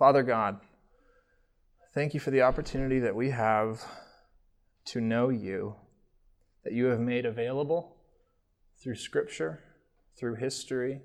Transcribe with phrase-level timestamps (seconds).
[0.00, 0.58] Father God,
[1.92, 3.84] thank you for the opportunity that we have
[4.86, 5.74] to know you,
[6.64, 7.98] that you have made available
[8.82, 9.62] through Scripture,
[10.18, 11.02] through history,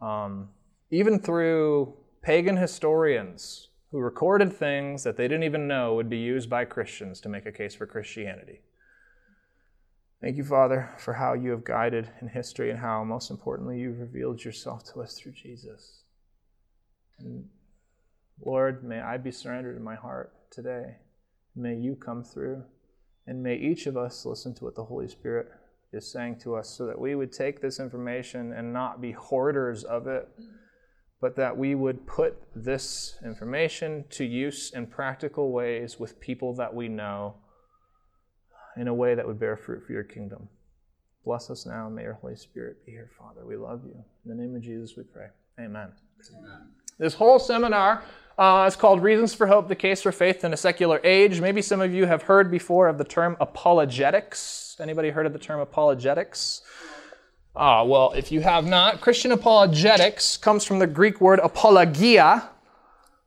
[0.00, 0.50] um,
[0.92, 6.48] even through pagan historians who recorded things that they didn't even know would be used
[6.48, 8.60] by Christians to make a case for Christianity.
[10.20, 13.98] Thank you, Father, for how you have guided in history and how, most importantly, you've
[13.98, 16.04] revealed yourself to us through Jesus.
[17.18, 17.48] And
[18.44, 20.96] Lord, may I be surrendered in my heart today.
[21.54, 22.64] May you come through,
[23.26, 25.48] and may each of us listen to what the Holy Spirit
[25.92, 29.84] is saying to us so that we would take this information and not be hoarders
[29.84, 30.28] of it,
[31.20, 36.74] but that we would put this information to use in practical ways with people that
[36.74, 37.34] we know
[38.76, 40.48] in a way that would bear fruit for your kingdom.
[41.24, 43.44] Bless us now, and may your Holy Spirit be here, Father.
[43.44, 44.02] We love you.
[44.24, 45.26] In the name of Jesus, we pray.
[45.58, 45.92] Amen.
[46.38, 46.68] Amen.
[46.98, 48.04] This whole seminar
[48.38, 51.40] uh, is called Reasons for Hope, the Case for Faith in a Secular Age.
[51.40, 54.76] Maybe some of you have heard before of the term apologetics.
[54.80, 56.62] Anybody heard of the term apologetics?
[57.54, 62.48] Ah, well, if you have not, Christian apologetics comes from the Greek word apologia.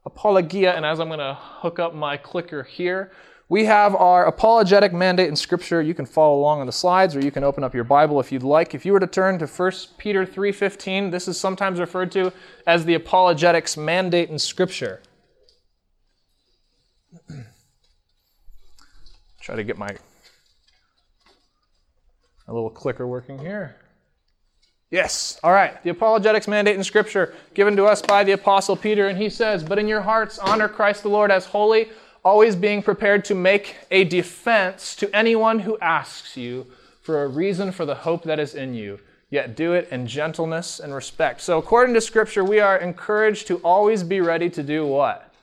[0.06, 3.12] Apologia, and as I'm going to hook up my clicker here,
[3.50, 5.82] we have our apologetic mandate in Scripture.
[5.82, 8.32] You can follow along on the slides, or you can open up your Bible if
[8.32, 8.74] you'd like.
[8.74, 12.32] If you were to turn to 1 Peter 3.15, this is sometimes referred to
[12.66, 15.02] as the apologetics mandate in Scripture.
[19.42, 19.90] Try to get my
[22.48, 23.76] a little clicker working here.
[24.90, 25.40] Yes.
[25.44, 25.82] All right.
[25.84, 29.64] The apologetics mandate in Scripture given to us by the Apostle Peter, and he says,
[29.64, 31.90] But in your hearts honor Christ the Lord as holy
[32.24, 36.68] always being prepared to make a defense to anyone who asks you
[37.02, 39.00] for a reason for the hope that is in you,
[39.30, 41.42] yet do it in gentleness and respect.
[41.42, 45.34] So, according to Scripture, we are encouraged to always be ready to do what?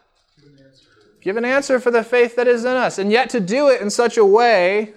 [0.41, 0.87] Give an answer,
[1.21, 3.83] Give an answer for the faith that is in us, and yet to do it
[3.83, 4.95] in such a way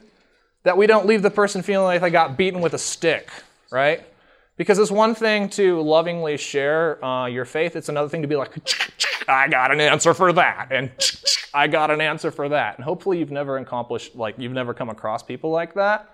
[0.64, 3.30] that we don't leave the person feeling like they got beaten with a stick,
[3.70, 4.06] right?
[4.56, 8.38] Because it's one thing to lovingly share uh, your faith, it's another thing to be
[8.38, 8.56] like,
[9.28, 10.68] I got an answer for that.
[10.72, 10.92] And
[11.54, 12.78] I got an answer for that.
[12.78, 16.10] And hopefully you've never accomplished, like, you've never come across people like that.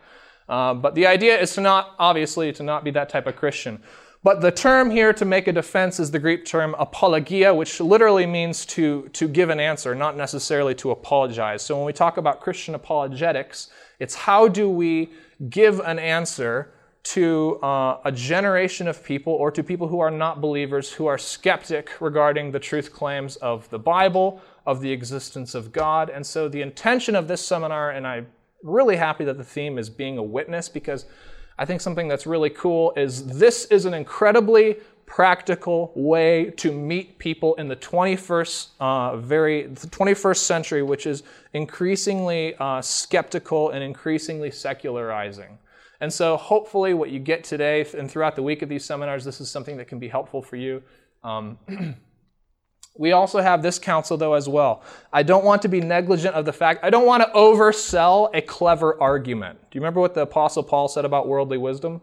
[0.48, 3.82] Uh, but the idea is to not, obviously, to not be that type of Christian.
[4.22, 8.26] But the term here to make a defense is the Greek term apologia, which literally
[8.26, 11.62] means to, to give an answer, not necessarily to apologize.
[11.62, 15.12] So when we talk about Christian apologetics, it's how do we
[15.50, 20.42] give an answer to uh, a generation of people or to people who are not
[20.42, 25.72] believers who are skeptic regarding the truth claims of the Bible, of the existence of
[25.72, 26.12] God.
[26.12, 28.28] And so the intention of this seminar, and I'm
[28.62, 31.06] really happy that the theme is being a witness because
[31.57, 37.18] I think something that's really cool is this is an incredibly practical way to meet
[37.18, 43.84] people in the 21st uh, very the 21st century, which is increasingly uh, skeptical and
[43.84, 45.57] increasingly secularizing.
[46.00, 49.41] And so, hopefully, what you get today and throughout the week of these seminars, this
[49.41, 50.84] is something that can be helpful for you.
[51.24, 51.57] Um,
[52.98, 54.84] we also have this counsel, though, as well.
[55.14, 58.42] I don't want to be negligent of the fact, I don't want to oversell a
[58.42, 59.60] clever argument.
[59.72, 62.02] Do you remember what the Apostle Paul said about worldly wisdom?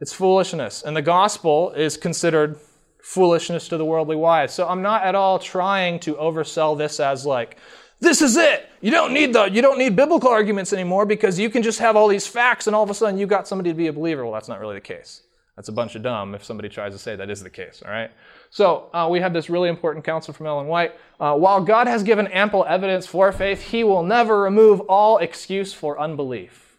[0.00, 0.82] It's foolishness.
[0.82, 2.58] And the gospel is considered
[3.02, 4.54] foolishness to the worldly wise.
[4.54, 7.56] So I'm not at all trying to oversell this as like,
[8.00, 8.68] this is it.
[8.80, 11.94] You don't need the you don't need biblical arguments anymore because you can just have
[11.94, 14.24] all these facts and all of a sudden you got somebody to be a believer.
[14.24, 15.22] Well, that's not really the case.
[15.54, 17.92] That's a bunch of dumb if somebody tries to say that is the case, all
[17.92, 18.10] right?
[18.52, 20.92] So uh, we have this really important counsel from Ellen White.
[21.18, 25.72] Uh, while God has given ample evidence for faith, he will never remove all excuse
[25.72, 26.76] for unbelief.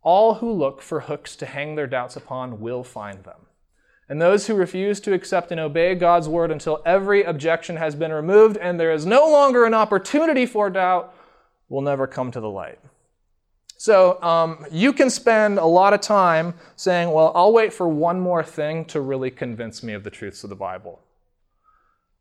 [0.00, 3.46] All who look for hooks to hang their doubts upon will find them.
[4.08, 8.12] And those who refuse to accept and obey God's word until every objection has been
[8.12, 11.12] removed and there is no longer an opportunity for doubt
[11.68, 12.78] will never come to the light.
[13.82, 18.20] So um, you can spend a lot of time saying, well, I'll wait for one
[18.20, 21.00] more thing to really convince me of the truths of the Bible.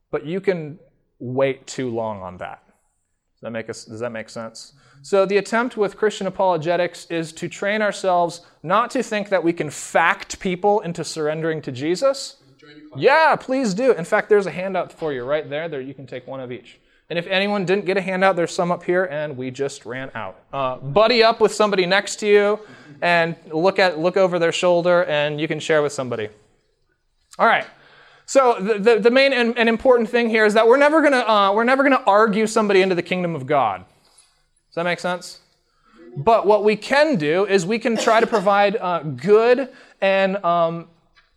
[0.09, 0.79] But you can
[1.19, 2.63] wait too long on that.
[2.65, 4.73] Does that make, does that make sense?
[5.03, 9.53] So, the attempt with Christian apologetics is to train ourselves not to think that we
[9.53, 12.37] can fact people into surrendering to Jesus.
[12.95, 13.93] Yeah, please do.
[13.93, 15.69] In fact, there's a handout for you right there.
[15.69, 16.80] There, you can take one of each.
[17.11, 20.11] And if anyone didn't get a handout, there's some up here, and we just ran
[20.15, 20.39] out.
[20.53, 22.59] Uh, buddy up with somebody next to you,
[23.01, 26.29] and look at look over their shoulder, and you can share with somebody.
[27.37, 27.65] All right.
[28.25, 31.17] So the, the, the main and, and, important thing here is that we're never gonna
[31.17, 33.83] uh, we're never gonna argue somebody into the kingdom of God.
[34.69, 35.39] Does that make sense?
[36.15, 39.67] But what we can do is we can try to provide uh, good
[39.99, 40.87] and um,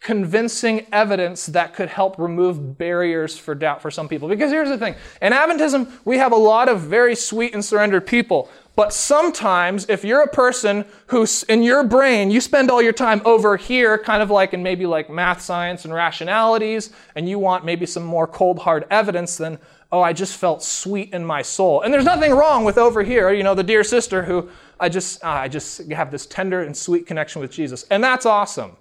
[0.05, 4.29] convincing evidence that could help remove barriers for doubt for some people.
[4.29, 8.07] Because here's the thing in Adventism, we have a lot of very sweet and surrendered
[8.07, 8.51] people.
[8.77, 13.23] But sometimes, if you're a person who's in your brain, you spend all your time
[13.25, 17.65] over here, kind of like in maybe like math, science, and rationalities, and you want
[17.65, 19.59] maybe some more cold, hard evidence, then,
[19.91, 21.81] oh, I just felt sweet in my soul.
[21.81, 25.25] And there's nothing wrong with over here, you know, the dear sister who I just,
[25.25, 27.87] uh, I just have this tender and sweet connection with Jesus.
[27.91, 28.77] And that's awesome,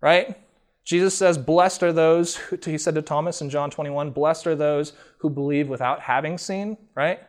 [0.00, 0.36] right?
[0.84, 4.54] Jesus says, Blessed are those, who, he said to Thomas in John 21, blessed are
[4.54, 7.20] those who believe without having seen, right?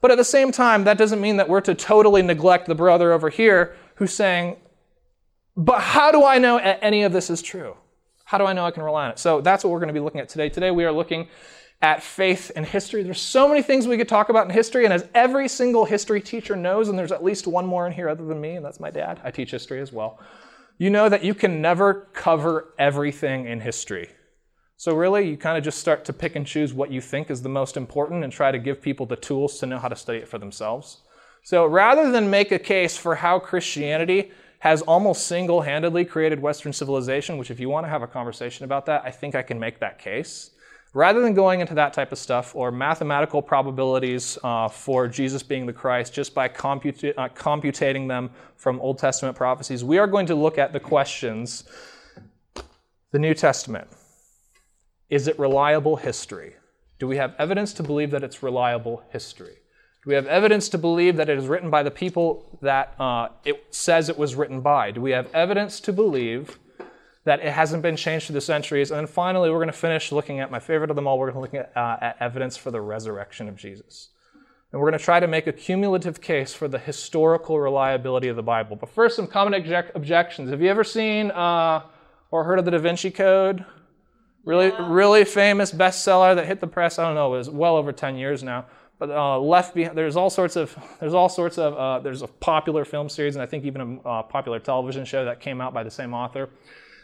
[0.00, 3.12] But at the same time, that doesn't mean that we're to totally neglect the brother
[3.12, 4.56] over here who's saying,
[5.56, 7.76] But how do I know any of this is true?
[8.24, 9.18] How do I know I can rely on it?
[9.18, 10.48] So that's what we're going to be looking at today.
[10.48, 11.28] Today we are looking
[11.80, 13.02] at faith and history.
[13.02, 16.20] There's so many things we could talk about in history, and as every single history
[16.20, 18.80] teacher knows, and there's at least one more in here other than me, and that's
[18.80, 19.20] my dad.
[19.22, 20.18] I teach history as well.
[20.80, 24.10] You know that you can never cover everything in history.
[24.76, 27.42] So, really, you kind of just start to pick and choose what you think is
[27.42, 30.18] the most important and try to give people the tools to know how to study
[30.18, 30.98] it for themselves.
[31.42, 34.30] So, rather than make a case for how Christianity
[34.60, 38.64] has almost single handedly created Western civilization, which, if you want to have a conversation
[38.64, 40.50] about that, I think I can make that case.
[40.94, 45.66] Rather than going into that type of stuff or mathematical probabilities uh, for Jesus being
[45.66, 50.26] the Christ just by computa- uh, computating them from Old Testament prophecies, we are going
[50.26, 51.64] to look at the questions
[53.10, 53.88] the New Testament.
[55.10, 56.54] Is it reliable history?
[56.98, 59.56] Do we have evidence to believe that it's reliable history?
[60.04, 63.28] Do we have evidence to believe that it is written by the people that uh,
[63.44, 64.90] it says it was written by?
[64.90, 66.58] Do we have evidence to believe
[67.24, 68.90] that it hasn't been changed through the centuries.
[68.90, 71.18] And then finally, we're going to finish looking at my favorite of them all.
[71.18, 74.10] We're going to look at, uh, at evidence for the resurrection of Jesus.
[74.72, 78.36] And we're going to try to make a cumulative case for the historical reliability of
[78.36, 78.76] the Bible.
[78.76, 80.50] But first, some common object- objections.
[80.50, 81.82] Have you ever seen uh,
[82.30, 83.64] or heard of the Da Vinci Code?
[84.44, 86.98] Really, really famous bestseller that hit the press.
[86.98, 87.34] I don't know.
[87.34, 88.66] It was well over 10 years now.
[88.98, 92.26] But uh, left behind, there's all sorts of there's all sorts of uh, there's a
[92.26, 95.72] popular film series and I think even a uh, popular television show that came out
[95.72, 96.50] by the same author.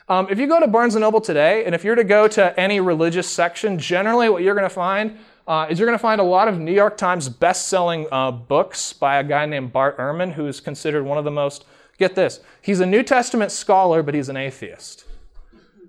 [0.06, 2.60] Um, if you go to Barnes & Noble today, and if you're to go to
[2.60, 5.16] any religious section, generally what you're going to find
[5.46, 8.92] uh, is you're going to find a lot of New York Times best-selling uh, books
[8.92, 11.64] by a guy named Bart Ehrman, who is considered one of the most,
[11.96, 15.06] get this, he's a New Testament scholar, but he's an atheist.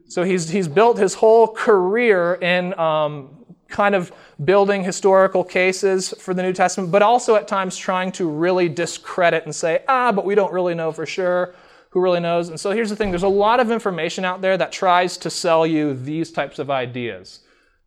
[0.07, 4.13] So he's, he's built his whole career in um, kind of
[4.45, 9.43] building historical cases for the New Testament, but also at times trying to really discredit
[9.43, 11.53] and say, ah, but we don't really know for sure
[11.95, 12.49] who really knows?
[12.49, 15.29] And so here's the thing there's a lot of information out there that tries to
[15.29, 17.39] sell you these types of ideas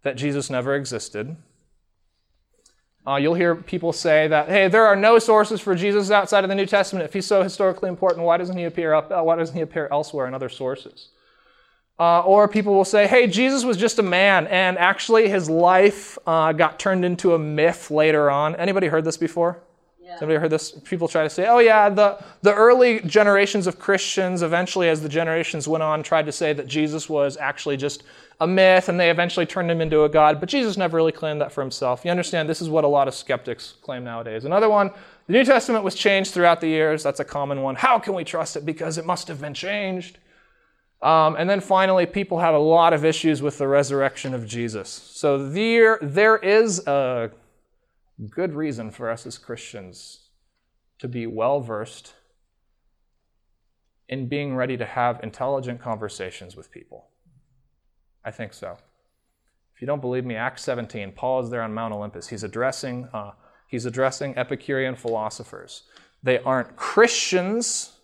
[0.03, 1.37] that Jesus never existed.
[3.07, 6.49] Uh, you'll hear people say that, hey, there are no sources for Jesus outside of
[6.49, 7.05] the New Testament.
[7.05, 9.11] If he's so historically important, why doesn't he appear up?
[9.11, 11.11] Uh, why doesn't he appear elsewhere in other sources?
[12.01, 16.17] Uh, or people will say, hey, Jesus was just a man, and actually his life
[16.27, 18.57] uh, got turned into a myth later on.
[18.57, 19.61] Anybody heard this before?
[20.09, 20.19] Yeah.
[20.21, 20.71] Somebody heard this?
[20.71, 25.09] People try to say, oh, yeah, the, the early generations of Christians, eventually, as the
[25.09, 28.05] generations went on, tried to say that Jesus was actually just
[28.41, 30.41] a myth and they eventually turned him into a god.
[30.41, 32.07] But Jesus never really claimed that for himself.
[32.07, 34.47] You understand, this is what a lot of skeptics claim nowadays.
[34.47, 34.93] Another one,
[35.27, 37.03] the New Testament was changed throughout the years.
[37.03, 37.75] That's a common one.
[37.75, 38.65] How can we trust it?
[38.65, 40.21] Because it must have been changed.
[41.03, 44.89] Um, and then finally, people have a lot of issues with the resurrection of Jesus.
[44.89, 47.31] So there, there is a
[48.27, 50.29] good reason for us as Christians
[50.99, 52.15] to be well versed
[54.09, 57.09] in being ready to have intelligent conversations with people.
[58.25, 58.79] I think so.
[59.75, 62.29] If you don't believe me, Acts 17, Paul is there on Mount Olympus.
[62.29, 63.33] He's addressing, uh,
[63.69, 65.85] he's addressing Epicurean philosophers.
[66.23, 67.99] They aren't Christians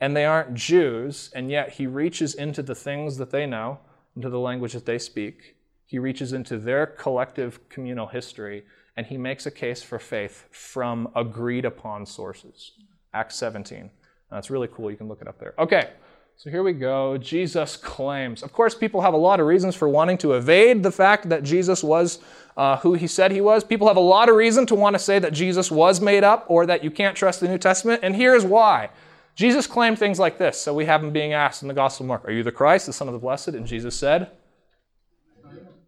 [0.00, 3.80] and they aren't Jews, and yet he reaches into the things that they know,
[4.14, 5.56] into the language that they speak.
[5.86, 8.64] He reaches into their collective communal history
[8.98, 12.72] and he makes a case for faith from agreed upon sources.
[13.14, 13.90] Acts 17.
[14.28, 14.90] That's really cool.
[14.90, 15.54] You can look it up there.
[15.56, 15.90] Okay,
[16.36, 17.16] so here we go.
[17.16, 18.42] Jesus claims.
[18.42, 21.44] Of course, people have a lot of reasons for wanting to evade the fact that
[21.44, 22.18] Jesus was
[22.56, 23.62] uh, who he said he was.
[23.62, 26.44] People have a lot of reason to want to say that Jesus was made up
[26.48, 28.90] or that you can't trust the New Testament, and here's why.
[29.36, 30.60] Jesus claimed things like this.
[30.60, 32.86] So we have him being asked in the Gospel of Mark, Are you the Christ,
[32.86, 33.48] the Son of the Blessed?
[33.50, 34.32] And Jesus said,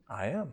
[0.09, 0.53] I am.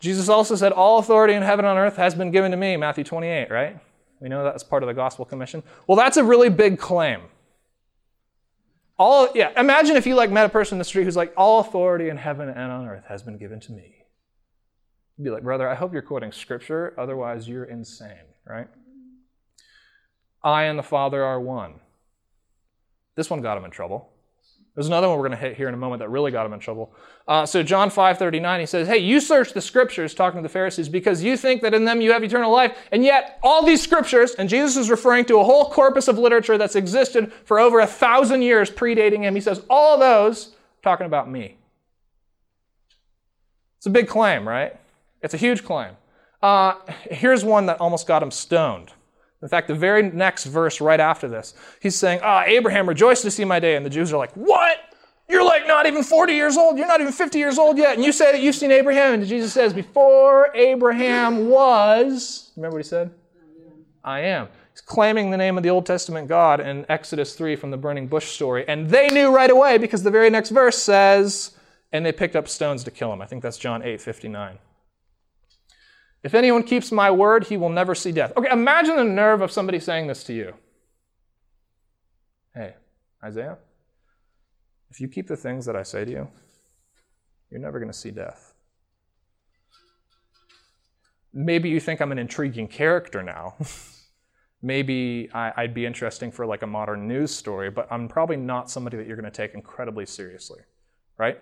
[0.00, 2.76] Jesus also said, All authority in heaven and on earth has been given to me,
[2.76, 3.78] Matthew 28, right?
[4.20, 5.62] We know that's part of the gospel commission.
[5.86, 7.22] Well, that's a really big claim.
[8.98, 11.60] All, yeah, imagine if you like met a person in the street who's like, All
[11.60, 13.94] authority in heaven and on earth has been given to me.
[15.16, 18.68] You'd be like, Brother, I hope you're quoting scripture, otherwise you're insane, right?
[20.42, 21.74] I and the Father are one.
[23.16, 24.10] This one got him in trouble.
[24.74, 26.52] There's another one we're going to hit here in a moment that really got him
[26.52, 26.92] in trouble.
[27.26, 30.88] Uh, so John 5:39, he says, "Hey, you search the scriptures," talking to the Pharisees,
[30.88, 34.34] because you think that in them you have eternal life, and yet all these scriptures,
[34.34, 37.86] and Jesus is referring to a whole corpus of literature that's existed for over a
[37.86, 39.34] thousand years, predating him.
[39.34, 41.56] He says, all those talking about me.
[43.78, 44.76] It's a big claim, right?
[45.22, 45.96] It's a huge claim.
[46.42, 46.74] Uh,
[47.10, 48.92] here's one that almost got him stoned.
[49.42, 53.30] In fact, the very next verse right after this, he's saying, Ah, Abraham rejoiced to
[53.30, 53.76] see my day.
[53.76, 54.78] And the Jews are like, What?
[55.28, 56.76] You're like not even 40 years old.
[56.76, 57.94] You're not even 50 years old yet.
[57.94, 59.14] And you say that you've seen Abraham.
[59.14, 63.12] And Jesus says, Before Abraham was, remember what he said?
[64.02, 64.48] I am.
[64.72, 68.08] He's claiming the name of the Old Testament God in Exodus 3 from the burning
[68.08, 68.64] bush story.
[68.66, 71.52] And they knew right away because the very next verse says,
[71.92, 73.22] And they picked up stones to kill him.
[73.22, 74.58] I think that's John 8 59.
[76.22, 78.32] If anyone keeps my word, he will never see death.
[78.36, 80.54] Okay, imagine the nerve of somebody saying this to you.
[82.54, 82.74] Hey,
[83.24, 83.56] Isaiah,
[84.90, 86.28] if you keep the things that I say to you,
[87.50, 88.54] you're never going to see death.
[91.32, 93.54] Maybe you think I'm an intriguing character now.
[94.62, 98.70] Maybe I, would be interesting for like a modern news story, but I'm probably not
[98.70, 100.60] somebody that you're going to take incredibly seriously,
[101.16, 101.40] right?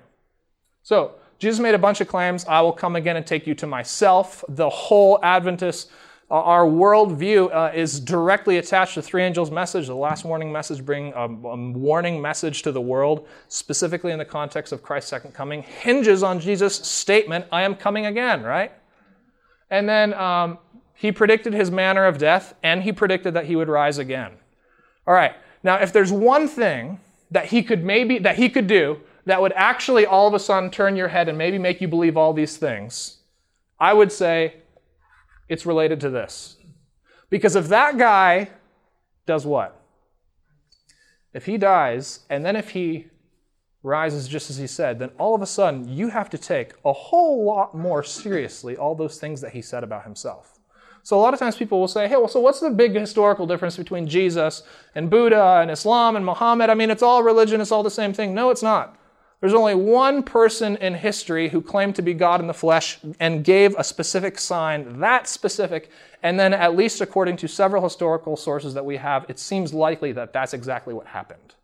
[0.82, 2.45] So, Jesus made a bunch of claims.
[2.47, 4.45] I will come again and take you to myself.
[4.49, 5.88] The whole Adventist,
[6.30, 9.87] uh, our worldview uh, is directly attached to three angels' message.
[9.87, 14.25] The last warning message bring a, a, warning message to the world, specifically in the
[14.25, 18.73] context of Christ's second coming, hinges on Jesus' statement, I am coming again, right?
[19.71, 20.59] And then um,
[20.95, 24.33] he predicted his manner of death, and he predicted that he would rise again.
[25.07, 25.35] All right.
[25.62, 26.99] Now, if there's one thing
[27.30, 30.70] that he could maybe that he could do that would actually all of a sudden
[30.70, 33.18] turn your head and maybe make you believe all these things,
[33.78, 34.54] I would say
[35.49, 36.56] it's related to this.
[37.28, 38.49] Because if that guy
[39.26, 39.80] does what?
[41.35, 43.08] If he dies, and then if he
[43.82, 46.92] rises just as he said, then all of a sudden you have to take a
[46.92, 50.58] whole lot more seriously all those things that he said about himself.
[51.02, 53.47] So a lot of times people will say, hey, well, so what's the big historical
[53.47, 54.62] difference between Jesus
[54.94, 56.70] and Buddha and Islam and Muhammad?
[56.70, 58.35] I mean, it's all religion, it's all the same thing.
[58.35, 58.98] No, it's not.
[59.40, 63.45] There's only one person in history who claimed to be God in the flesh and
[63.45, 65.90] gave a specific sign, that specific,
[66.25, 70.11] and then, at least according to several historical sources that we have, it seems likely
[70.12, 71.54] that that's exactly what happened.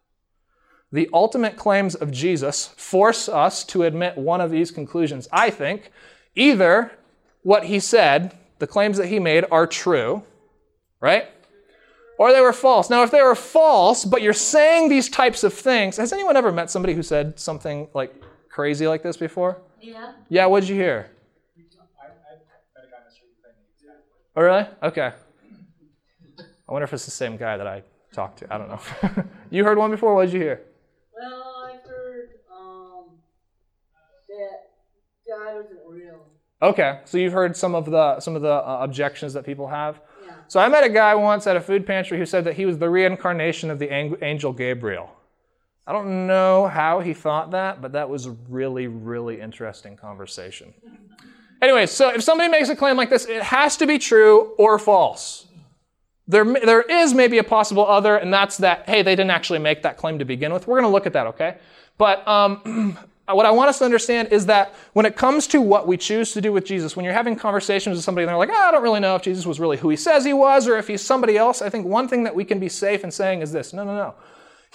[0.92, 5.26] The ultimate claims of Jesus force us to admit one of these conclusions.
[5.32, 5.90] I think
[6.36, 6.92] either
[7.42, 10.22] what he said, the claims that he made, are true,
[11.00, 11.26] right?
[12.18, 12.90] Or they were false.
[12.90, 16.52] Now, if they were false, but you're saying these types of things, has anyone ever
[16.52, 18.14] met somebody who said something like
[18.48, 19.60] crazy like this before?
[19.80, 20.12] Yeah.
[20.28, 21.10] Yeah, what'd you hear?
[24.36, 24.66] Oh, really?
[24.82, 25.12] Okay.
[26.68, 28.52] I wonder if it's the same guy that I talked to.
[28.52, 29.24] I don't know.
[29.50, 30.14] you heard one before?
[30.14, 30.62] What did you hear?
[31.14, 33.04] Well, I heard um,
[34.28, 34.70] that
[35.28, 36.26] God wasn't real.
[36.62, 40.00] Okay, so you've heard some of the some of the uh, objections that people have.
[40.48, 42.78] So I met a guy once at a food pantry who said that he was
[42.78, 45.10] the reincarnation of the angel Gabriel.
[45.86, 50.72] I don't know how he thought that, but that was a really, really interesting conversation.
[51.60, 54.78] Anyway, so if somebody makes a claim like this, it has to be true or
[54.78, 55.46] false.
[56.26, 59.82] There, there is maybe a possible other, and that's that, hey, they didn't actually make
[59.82, 60.66] that claim to begin with.
[60.66, 61.58] We're going to look at that, okay?
[61.98, 65.60] But um, Uh, what I want us to understand is that when it comes to
[65.60, 68.36] what we choose to do with Jesus, when you're having conversations with somebody and they're
[68.36, 70.68] like, oh, I don't really know if Jesus was really who he says he was
[70.68, 73.10] or if he's somebody else, I think one thing that we can be safe in
[73.10, 74.14] saying is this no, no, no.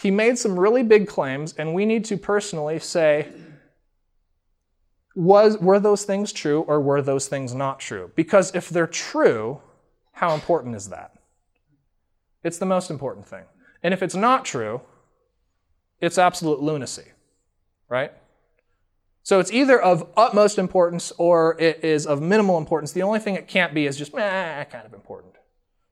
[0.01, 3.27] He made some really big claims, and we need to personally say,
[5.13, 8.09] was, were those things true or were those things not true?
[8.15, 9.61] Because if they're true,
[10.13, 11.11] how important is that?
[12.43, 13.43] It's the most important thing.
[13.83, 14.81] And if it's not true,
[15.99, 17.05] it's absolute lunacy,
[17.89, 18.13] right?
[19.29, 22.93] So it's either of utmost importance or it is of minimal importance.
[22.93, 25.35] The only thing it can't be is just eh, kind of important.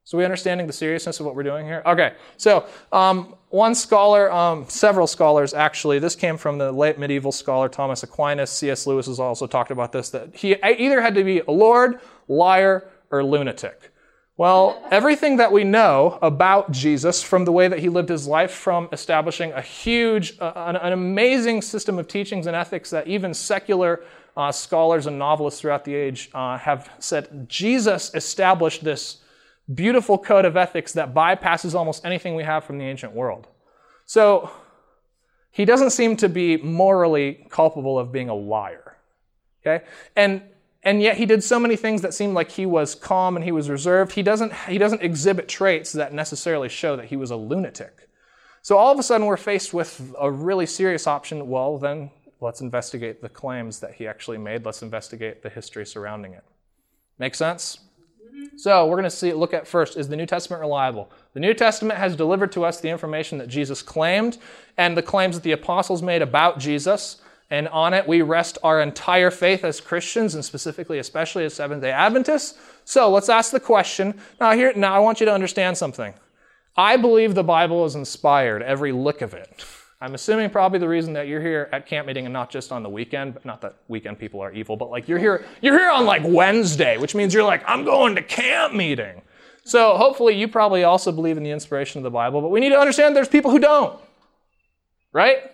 [0.06, 1.84] So we understanding the seriousness of what we're doing here?
[1.86, 7.32] Okay, so um, one scholar, um, several scholars actually, this came from the late medieval
[7.32, 8.50] scholar Thomas Aquinas.
[8.50, 8.88] C.S.
[8.88, 12.90] Lewis has also talked about this, that he either had to be a lord, liar,
[13.12, 13.94] or lunatic.
[14.38, 18.52] Well, everything that we know about Jesus from the way that he lived his life,
[18.52, 23.34] from establishing a huge, uh, an, an, amazing system of teachings and ethics that even
[23.34, 24.04] secular
[24.36, 29.18] uh, scholars and novelists throughout the age uh, have said, Jesus established this
[29.74, 33.48] beautiful code of ethics that bypasses almost anything we have from the ancient world.
[34.06, 34.52] So,
[35.50, 38.98] he doesn't seem to be morally culpable of being a liar.
[39.66, 39.84] Okay?
[40.16, 40.44] And
[40.88, 43.52] and yet he did so many things that seemed like he was calm and he
[43.52, 44.14] was reserved.
[44.14, 48.08] He doesn't, he doesn't exhibit traits that necessarily show that he was a lunatic.
[48.62, 51.50] So all of a sudden, we're faced with a really serious option.
[51.50, 54.64] Well, then let's investigate the claims that he actually made.
[54.64, 56.46] Let's investigate the history surrounding it.
[57.20, 57.80] Make sense?
[58.56, 61.12] So we're going to see look at first is the New Testament reliable?
[61.34, 64.38] The New Testament has delivered to us the information that Jesus claimed
[64.78, 67.18] and the claims that the apostles made about Jesus.
[67.50, 71.82] And on it, we rest our entire faith as Christians, and specifically, especially as Seventh
[71.82, 72.60] day Adventists.
[72.84, 74.20] So let's ask the question.
[74.40, 76.14] Now, here, now I want you to understand something.
[76.76, 79.66] I believe the Bible is inspired, every lick of it.
[80.00, 82.84] I'm assuming probably the reason that you're here at camp meeting and not just on
[82.84, 85.90] the weekend, but not that weekend people are evil, but like you're here, you're here
[85.90, 89.24] on like Wednesday, which means you're like, I'm going to camp meeting.
[89.64, 92.70] So hopefully you probably also believe in the inspiration of the Bible, but we need
[92.70, 94.00] to understand there's people who don't.
[95.12, 95.52] Right?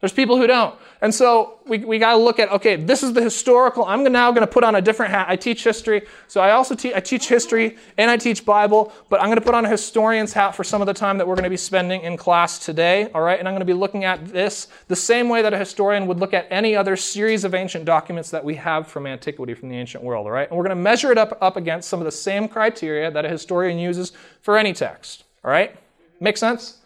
[0.00, 0.78] There's people who don't.
[1.00, 3.84] And so we, we got to look at, okay, this is the historical.
[3.84, 5.26] I'm now going to put on a different hat.
[5.28, 6.02] I teach history.
[6.28, 9.44] So I also te- I teach history and I teach Bible, but I'm going to
[9.44, 11.56] put on a historian's hat for some of the time that we're going to be
[11.56, 13.10] spending in class today.
[13.12, 13.40] All right.
[13.40, 16.20] And I'm going to be looking at this the same way that a historian would
[16.20, 19.76] look at any other series of ancient documents that we have from antiquity, from the
[19.76, 20.26] ancient world.
[20.26, 20.48] All right.
[20.48, 23.24] And we're going to measure it up, up against some of the same criteria that
[23.24, 24.12] a historian uses
[24.42, 25.24] for any text.
[25.44, 25.76] All right.
[26.20, 26.78] Make sense?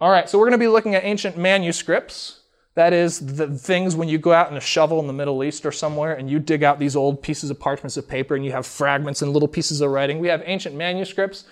[0.00, 0.28] All right.
[0.28, 2.37] So we're going to be looking at ancient manuscripts.
[2.78, 5.66] That is the things when you go out in a shovel in the Middle East
[5.66, 8.52] or somewhere and you dig out these old pieces of parchments of paper and you
[8.52, 10.20] have fragments and little pieces of writing.
[10.20, 11.46] We have ancient manuscripts.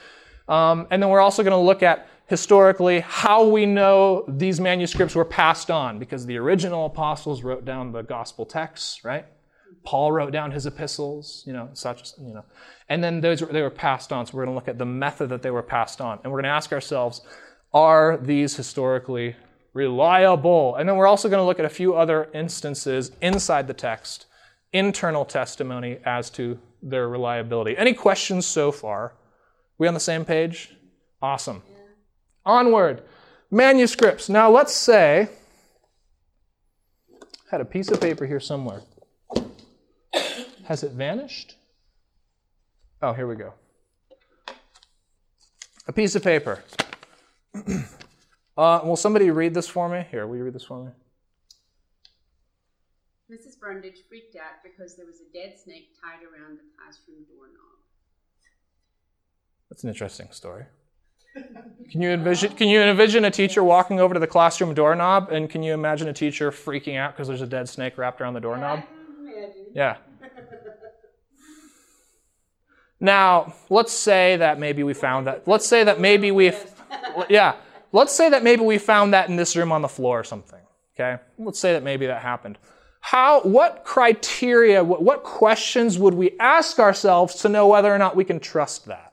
[0.47, 5.17] Um, and then we're also going to look at historically how we know these manuscripts
[5.17, 9.27] were passed on because the original apostles wrote down the gospel texts, right?
[9.83, 12.45] Paul wrote down his epistles, you know, such, you know.
[12.89, 14.27] And then those they were passed on.
[14.27, 16.21] So we're going to look at the method that they were passed on.
[16.23, 17.23] And we're going to ask ourselves,
[17.75, 19.35] are these historically
[19.77, 20.75] reliable.
[20.77, 24.25] And then we're also going to look at a few other instances inside the text,
[24.73, 27.77] internal testimony as to their reliability.
[27.77, 29.13] Any questions so far?
[29.79, 30.75] We on the same page?
[31.21, 31.63] Awesome.
[32.45, 33.03] Onward.
[33.51, 34.29] Manuscripts.
[34.31, 35.29] Now let's say
[37.23, 38.83] I had a piece of paper here somewhere.
[40.65, 41.55] Has it vanished?
[43.03, 43.53] Oh, here we go.
[45.87, 46.65] A piece of paper.
[48.57, 50.07] Uh, will somebody read this for me?
[50.11, 50.91] Here, will you read this for me?
[53.31, 53.59] Mrs.
[53.59, 57.63] Brundage freaked out because there was a dead snake tied around the classroom doorknob.
[59.69, 60.65] That's an interesting story.
[61.91, 62.55] Can you envision?
[62.55, 66.09] Can you envision a teacher walking over to the classroom doorknob, and can you imagine
[66.09, 68.83] a teacher freaking out because there's a dead snake wrapped around the doorknob?
[69.75, 69.99] Yeah.
[73.01, 75.47] Now, let's say that maybe we found that.
[75.47, 76.59] Let's say that maybe we've,
[77.29, 77.57] yeah
[77.93, 80.61] let's say that maybe we found that in this room on the floor or something.
[80.95, 81.23] Okay?
[81.39, 82.59] Let's say that maybe that happened.
[83.01, 88.17] How, what criteria, what, what questions would we ask ourselves to know whether or not
[88.17, 89.13] we can trust that?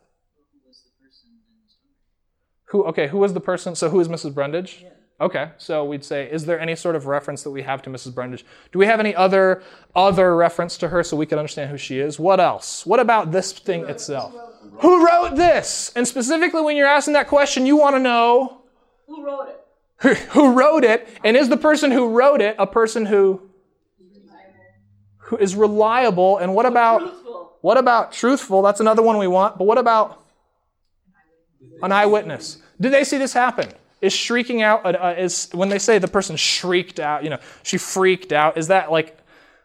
[2.65, 3.75] Who, okay, who was the person?
[3.75, 4.33] So who is Mrs.
[4.33, 4.79] Brundage?
[4.81, 4.89] Yeah.
[5.21, 8.15] Okay, so we'd say, is there any sort of reference that we have to Mrs.
[8.15, 8.43] Brundage?
[8.71, 9.61] Do we have any other
[9.95, 12.19] other reference to her so we can understand who she is?
[12.19, 12.83] What else?
[12.85, 14.33] What about this thing itself?
[14.79, 15.93] Who wrote this?
[15.95, 18.62] And specifically, when you're asking that question, you want to know
[19.15, 20.17] who wrote it?
[20.31, 23.41] who wrote it, and is the person who wrote it a person who
[25.17, 26.37] who is reliable?
[26.37, 27.57] And what about truthful.
[27.61, 28.61] what about truthful?
[28.61, 29.57] That's another one we want.
[29.57, 30.25] But what about
[31.81, 32.57] an eyewitness?
[32.79, 33.69] Did they see this happen?
[34.01, 37.23] Is shrieking out uh, is when they say the person shrieked out?
[37.23, 38.57] You know, she freaked out.
[38.57, 39.17] Is that like?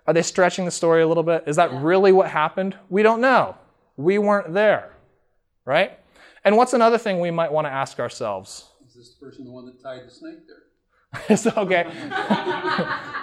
[0.06, 1.44] Are they stretching the story a little bit?
[1.46, 2.74] Is that really what happened?
[2.88, 3.56] We don't know.
[3.98, 4.90] We weren't there,
[5.66, 5.98] right?
[6.44, 8.70] And what's another thing we might want to ask ourselves?
[8.98, 11.22] This person the one that tied the snake there?
[11.28, 11.86] it's okay.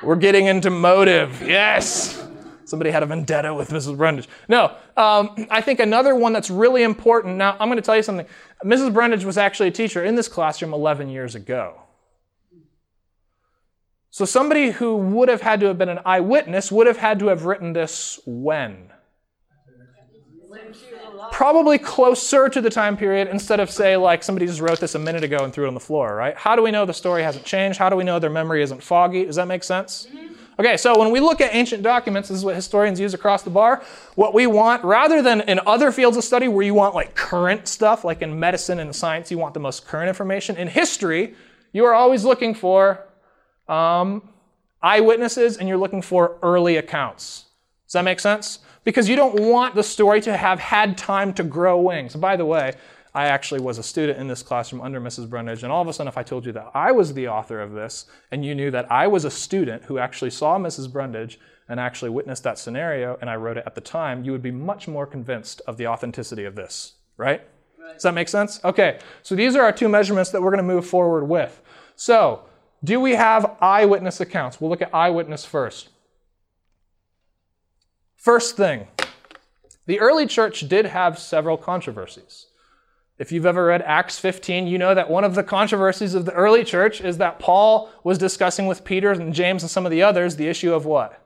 [0.01, 1.41] We're getting into motive.
[1.41, 2.25] Yes.
[2.63, 3.95] Somebody had a vendetta with Mrs.
[3.95, 4.27] Brundage.
[4.49, 7.35] No, um, I think another one that's really important.
[7.37, 8.25] Now, I'm going to tell you something.
[8.63, 8.91] Mrs.
[8.91, 11.81] Brundage was actually a teacher in this classroom 11 years ago.
[14.09, 17.27] So, somebody who would have had to have been an eyewitness would have had to
[17.27, 18.89] have written this when?
[21.31, 24.99] Probably closer to the time period instead of say like somebody just wrote this a
[24.99, 26.35] minute ago and threw it on the floor, right?
[26.35, 27.77] How do we know the story hasn't changed?
[27.79, 29.25] How do we know their memory isn't foggy?
[29.25, 30.07] Does that make sense?
[30.57, 33.49] Okay, so when we look at ancient documents, this is what historians use across the
[33.49, 33.83] bar.
[34.15, 37.67] What we want, rather than in other fields of study where you want like current
[37.67, 40.55] stuff, like in medicine and science, you want the most current information.
[40.55, 41.35] In history,
[41.73, 43.05] you are always looking for
[43.67, 44.29] um,
[44.81, 47.45] eyewitnesses and you're looking for early accounts.
[47.85, 48.59] Does that make sense?
[48.85, 52.15] Because you don't want the story to have had time to grow wings.
[52.15, 52.75] By the way,
[53.13, 55.29] I actually was a student in this classroom under Mrs.
[55.29, 57.59] Brundage, and all of a sudden, if I told you that I was the author
[57.61, 60.91] of this, and you knew that I was a student who actually saw Mrs.
[60.91, 64.43] Brundage and actually witnessed that scenario, and I wrote it at the time, you would
[64.43, 67.41] be much more convinced of the authenticity of this, right?
[67.93, 68.59] Does that make sense?
[68.65, 71.61] Okay, so these are our two measurements that we're going to move forward with.
[71.95, 72.41] So,
[72.83, 74.59] do we have eyewitness accounts?
[74.59, 75.89] We'll look at eyewitness first.
[78.25, 78.87] First thing,
[79.85, 82.47] the early church did have several controversies.
[83.19, 86.31] If you've ever read Acts 15, you know that one of the controversies of the
[86.31, 90.01] early church is that Paul was discussing with Peter and James and some of the
[90.01, 91.23] others the issue of what?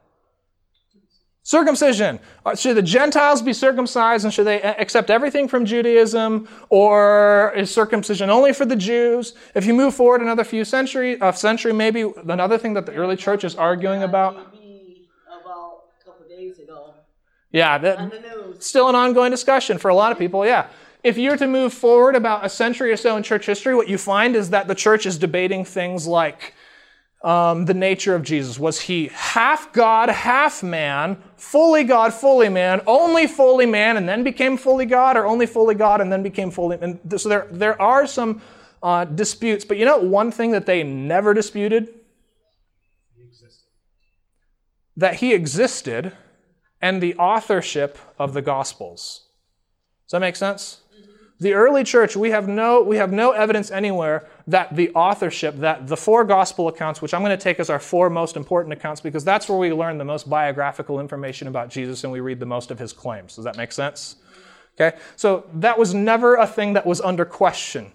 [1.41, 2.19] Circumcision.
[2.45, 7.73] Uh, should the Gentiles be circumcised and should they accept everything from Judaism or is
[7.73, 9.35] circumcision only for the Jews?
[9.55, 13.15] If you move forward another few century, a century maybe, another thing that the early
[13.15, 16.93] church is arguing about a couple days ago.
[17.51, 18.65] Yeah, On that, the news.
[18.65, 20.67] still an ongoing discussion for a lot of people, yeah.
[21.03, 23.97] If you're to move forward about a century or so in church history, what you
[23.97, 26.53] find is that the church is debating things like
[27.23, 28.59] um, the nature of Jesus.
[28.59, 34.23] Was he half God, half man, fully God, fully man, only fully man, and then
[34.23, 36.77] became fully God, or only fully God and then became fully?
[36.79, 38.41] And so there, there are some
[38.83, 41.89] uh, disputes, but you know one thing that they never disputed?
[43.15, 43.23] He
[44.97, 46.13] That he existed
[46.81, 49.27] and the authorship of the Gospels.
[50.05, 50.81] Does that make sense?
[51.41, 55.87] The early church, we have no we have no evidence anywhere that the authorship, that
[55.87, 58.99] the four gospel accounts, which I'm going to take as our four most important accounts,
[58.99, 62.45] because that's where we learn the most biographical information about Jesus and we read the
[62.45, 63.37] most of his claims.
[63.37, 64.17] Does that make sense?
[64.75, 64.97] Okay?
[65.15, 67.93] So that was never a thing that was under question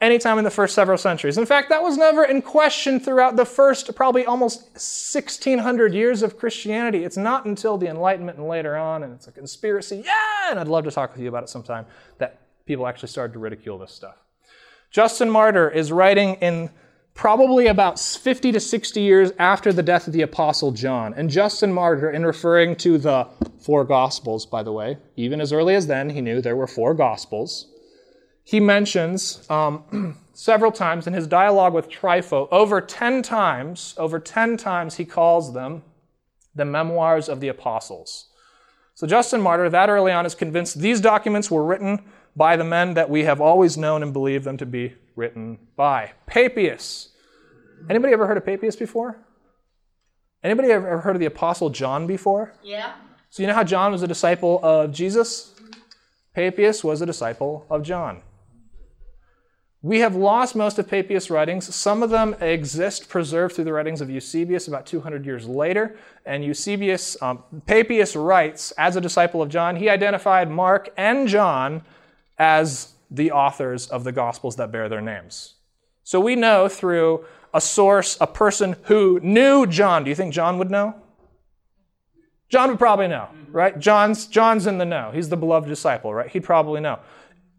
[0.00, 1.38] anytime in the first several centuries.
[1.38, 6.38] In fact, that was never in question throughout the first probably almost 1600 years of
[6.38, 7.04] Christianity.
[7.04, 10.68] It's not until the Enlightenment and later on, and it's a conspiracy, yeah, and I'd
[10.68, 11.86] love to talk with you about it sometime,
[12.18, 14.16] that people actually started to ridicule this stuff.
[14.90, 16.70] Justin Martyr is writing in
[17.12, 21.12] probably about 50 to 60 years after the death of the Apostle John.
[21.14, 23.26] And Justin Martyr, in referring to the
[23.60, 26.94] four Gospels, by the way, even as early as then, he knew there were four
[26.94, 27.66] Gospels
[28.48, 34.56] he mentions um, several times in his dialogue with Trypho, over 10 times, over 10
[34.56, 35.82] times he calls them
[36.54, 38.30] the memoirs of the apostles.
[38.94, 42.02] So Justin Martyr, that early on, is convinced these documents were written
[42.34, 46.12] by the men that we have always known and believed them to be written by.
[46.26, 47.08] Papias.
[47.90, 49.18] Anybody ever heard of Papias before?
[50.42, 52.54] Anybody ever heard of the apostle John before?
[52.62, 52.94] Yeah.
[53.28, 55.54] So you know how John was a disciple of Jesus?
[56.34, 58.22] Papias was a disciple of John.
[59.80, 61.72] We have lost most of Papias' writings.
[61.72, 65.96] Some of them exist preserved through the writings of Eusebius about 200 years later.
[66.26, 71.82] And Eusebius, um, Papias writes, as a disciple of John, he identified Mark and John
[72.38, 75.54] as the authors of the Gospels that bear their names.
[76.02, 80.02] So we know through a source, a person who knew John.
[80.02, 80.96] Do you think John would know?
[82.48, 83.78] John would probably know, right?
[83.78, 85.10] John's, John's in the know.
[85.12, 86.30] He's the beloved disciple, right?
[86.30, 86.98] He'd probably know.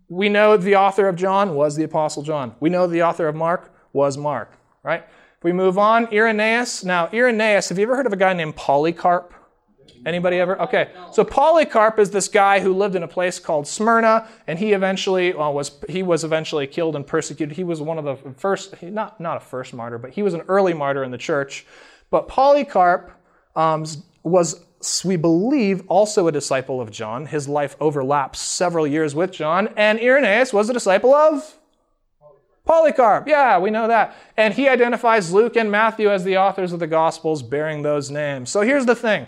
[0.10, 2.56] We know the author of John was the Apostle John.
[2.60, 4.52] We know the author of Mark was Mark,
[4.84, 5.04] right?
[5.38, 6.84] If we move on, Irenaeus.
[6.84, 9.34] Now, Irenaeus, have you ever heard of a guy named Polycarp?
[10.06, 10.60] Anybody ever?
[10.62, 10.90] Okay.
[11.12, 15.34] So Polycarp is this guy who lived in a place called Smyrna, and he eventually
[15.34, 17.58] well, was he was eventually killed and persecuted.
[17.58, 20.42] He was one of the first, not not a first martyr, but he was an
[20.48, 21.66] early martyr in the church.
[22.10, 23.12] But Polycarp
[23.56, 23.86] um,
[24.24, 24.64] was,
[25.04, 27.26] we believe, also a disciple of John.
[27.26, 31.58] His life overlaps several years with John, and Irenaeus was a disciple of
[32.66, 33.28] Polycarp.
[33.28, 34.16] Yeah, we know that.
[34.38, 38.50] And he identifies Luke and Matthew as the authors of the Gospels bearing those names.
[38.50, 39.28] So here's the thing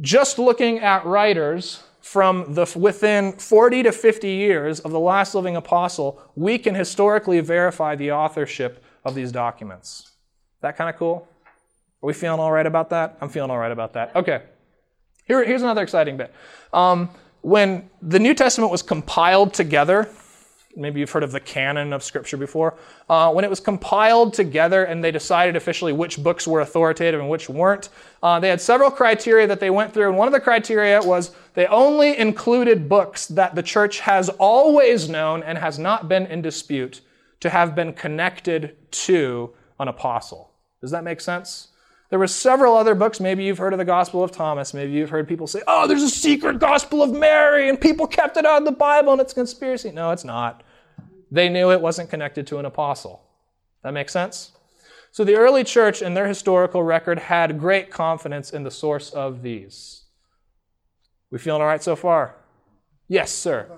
[0.00, 5.56] just looking at writers from the within 40 to 50 years of the last living
[5.56, 10.12] apostle, we can historically verify the authorship of these documents.
[10.60, 11.26] That kind of cool?
[12.02, 13.16] Are we feeling all right about that?
[13.20, 14.14] I'm feeling all right about that.
[14.16, 14.42] Okay.
[15.32, 16.30] Here, here's another exciting bit.
[16.74, 17.08] Um,
[17.40, 20.10] when the New Testament was compiled together,
[20.76, 22.76] maybe you've heard of the canon of Scripture before.
[23.08, 27.30] Uh, when it was compiled together and they decided officially which books were authoritative and
[27.30, 27.88] which weren't,
[28.22, 30.10] uh, they had several criteria that they went through.
[30.10, 35.08] And one of the criteria was they only included books that the church has always
[35.08, 37.00] known and has not been in dispute
[37.40, 40.52] to have been connected to an apostle.
[40.82, 41.68] Does that make sense?
[42.12, 43.20] There were several other books.
[43.20, 44.74] Maybe you've heard of the Gospel of Thomas.
[44.74, 48.36] Maybe you've heard people say, oh, there's a secret Gospel of Mary, and people kept
[48.36, 49.90] it out of the Bible, and it's a conspiracy.
[49.90, 50.62] No, it's not.
[51.30, 53.22] They knew it wasn't connected to an apostle.
[53.82, 54.52] That makes sense?
[55.10, 59.40] So the early church, in their historical record, had great confidence in the source of
[59.40, 60.02] these.
[61.30, 62.36] We feeling all right so far?
[63.08, 63.70] Yes, sir.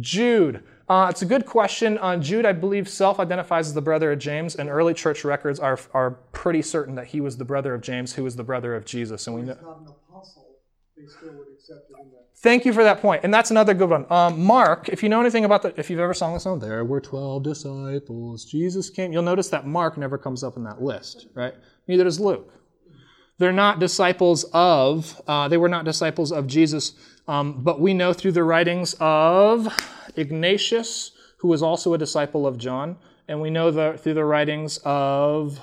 [0.00, 0.64] Jude.
[0.90, 1.98] Uh, it's a good question.
[1.98, 5.60] Uh, Jude, I believe, self identifies as the brother of James, and early church records
[5.60, 8.74] are, are pretty certain that he was the brother of James, who was the brother
[8.74, 9.28] of Jesus.
[9.28, 9.54] And we know.
[9.54, 10.48] He's not an apostle.
[10.96, 11.96] They still would accept it.
[12.38, 13.22] Thank you for that point.
[13.22, 14.04] And that's another good one.
[14.10, 16.84] Um, Mark, if you know anything about the, if you've ever sung the song, there
[16.84, 21.28] were 12 disciples, Jesus came, you'll notice that Mark never comes up in that list,
[21.34, 21.54] right?
[21.86, 22.52] Neither does Luke.
[23.38, 26.94] They're not disciples of, uh, they were not disciples of Jesus,
[27.30, 29.68] um, but we know through the writings of
[30.16, 32.96] Ignatius, who was also a disciple of John,
[33.28, 35.60] and we know the, through the writings of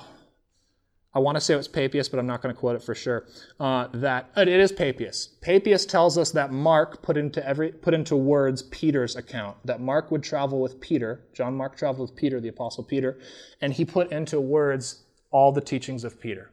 [1.13, 2.93] I want to say it was Papias, but I'm not going to quote it for
[2.93, 3.25] sure.
[3.59, 5.29] Uh, that it is Papias.
[5.41, 9.57] Papias tells us that Mark put into every put into words Peter's account.
[9.65, 11.25] That Mark would travel with Peter.
[11.33, 13.17] John Mark traveled with Peter, the apostle Peter,
[13.61, 16.51] and he put into words all the teachings of Peter.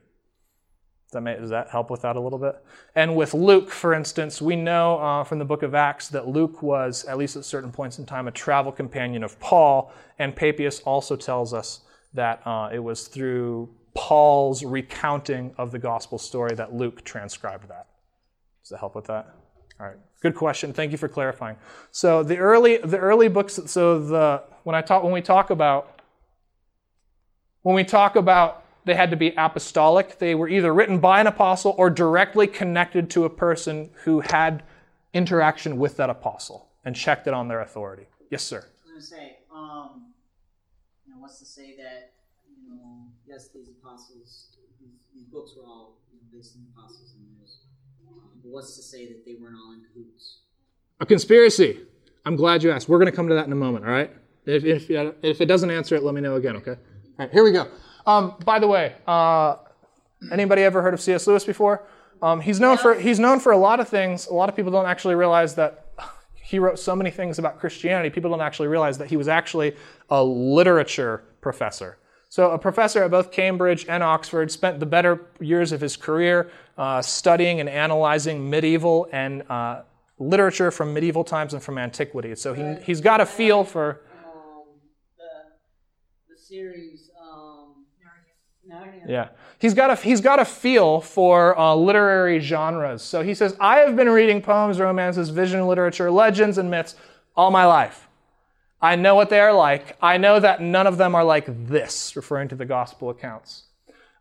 [1.15, 2.63] That, make, does that help with that a little bit?
[2.95, 6.63] And with Luke, for instance, we know uh, from the book of Acts that Luke
[6.63, 9.93] was, at least at certain points in time, a travel companion of Paul.
[10.19, 11.81] And Papias also tells us
[12.13, 17.87] that uh, it was through Paul's recounting of the gospel story that Luke transcribed that.
[18.63, 19.35] Does that help with that?
[19.81, 19.97] All right.
[20.21, 20.73] Good question.
[20.73, 21.57] Thank you for clarifying.
[21.91, 26.01] So the early the early books so the when I talk when we talk about
[27.63, 31.27] when we talk about they had to be apostolic, they were either written by an
[31.27, 34.63] apostle or directly connected to a person who had
[35.13, 38.07] interaction with that apostle and checked it on their authority.
[38.31, 38.59] Yes, sir.
[38.59, 40.07] I was going to say, um,
[41.07, 42.15] you know, what's to say that
[43.35, 47.59] yes, these apostles, these, these books were all you know, based on apostles and those.
[48.07, 50.39] Um, but what's to say that they weren't all in cahoots?
[51.01, 51.81] A conspiracy.
[52.25, 52.89] I'm glad you asked.
[52.89, 54.11] We're going to come to that in a moment, all right?
[54.47, 54.91] If, if,
[55.23, 56.73] if it doesn't answer it, let me know again, okay?
[56.73, 56.79] All
[57.19, 57.69] right, here we go.
[58.07, 59.57] Um, by the way, uh,
[60.31, 61.27] anybody ever heard of C.S.
[61.27, 61.83] Lewis before?
[62.23, 64.27] Um, he's known for he's known for a lot of things.
[64.27, 65.85] A lot of people don't actually realize that
[66.43, 68.11] he wrote so many things about Christianity.
[68.11, 69.77] People don't actually realize that he was actually
[70.11, 71.99] a literature professor.
[72.29, 76.51] So, a professor at both Cambridge and Oxford spent the better years of his career
[76.77, 79.83] uh, studying and analyzing medieval and uh,
[80.19, 82.35] literature from medieval times and from antiquity.
[82.35, 84.01] So, he, he's got a feel for.
[84.25, 84.65] Um,
[85.17, 87.04] the, the series.
[89.07, 89.29] Yeah.
[89.59, 93.03] He's got a, he's got a feel for uh, literary genres.
[93.03, 96.97] So, he says, I have been reading poems, romances, vision literature, legends, and myths
[97.37, 98.09] all my life.
[98.81, 99.97] I know what they are like.
[100.03, 103.65] I know that none of them are like this, referring to the gospel accounts.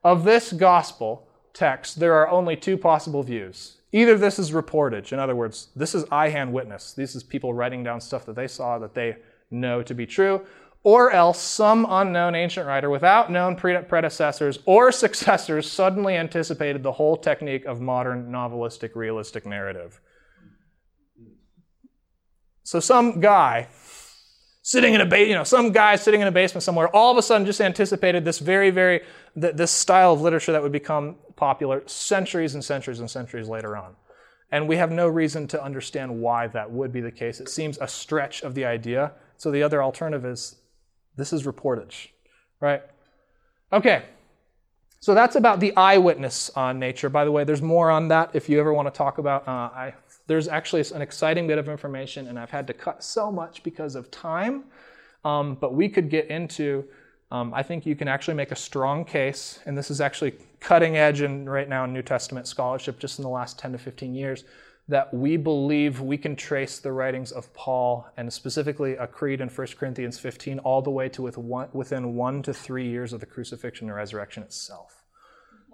[0.03, 3.77] Of this gospel text, there are only two possible views.
[3.91, 6.93] Either this is reportage, in other words, this is eye hand witness.
[6.93, 9.17] This is people writing down stuff that they saw that they
[9.51, 10.45] know to be true,
[10.83, 17.15] or else some unknown ancient writer without known predecessors or successors suddenly anticipated the whole
[17.15, 19.99] technique of modern novelistic realistic narrative.
[22.63, 23.67] So some guy
[24.61, 27.17] sitting in a ba- you know some guy sitting in a basement somewhere all of
[27.17, 29.01] a sudden just anticipated this very very
[29.39, 33.75] th- this style of literature that would become popular centuries and centuries and centuries later
[33.75, 33.95] on.
[34.51, 37.39] And we have no reason to understand why that would be the case.
[37.39, 39.13] It seems a stretch of the idea.
[39.35, 40.55] So the other alternative is
[41.15, 42.07] this is reportage
[42.63, 42.81] right?
[43.73, 44.03] Okay.
[45.01, 47.09] So that's about the eyewitness on nature.
[47.09, 49.51] By the way there's more on that if you ever want to talk about uh,
[49.51, 49.93] I
[50.27, 53.95] there's actually an exciting bit of information, and I've had to cut so much because
[53.95, 54.63] of time.
[55.25, 56.85] Um, but we could get into,
[57.29, 60.95] um, I think you can actually make a strong case, and this is actually cutting
[60.95, 64.15] edge and right now in New Testament scholarship just in the last 10 to 15
[64.15, 64.45] years,
[64.89, 69.47] that we believe we can trace the writings of Paul and specifically a creed in
[69.47, 73.87] 1 Corinthians 15 all the way to within one to three years of the crucifixion
[73.87, 75.03] and resurrection itself.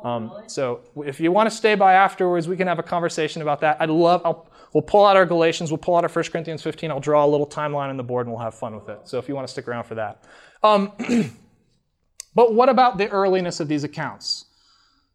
[0.04, 3.62] Um, so if you want to stay by afterwards, we can have a conversation about
[3.62, 3.78] that.
[3.82, 6.92] I'd love, I'll, we'll pull out our Galatians, we'll pull out our 1 Corinthians 15,
[6.92, 9.00] I'll draw a little timeline on the board and we'll have fun with it.
[9.06, 10.24] So if you want to stick around for that.
[10.64, 10.94] Um,
[12.36, 14.46] but what about the earliness of these accounts?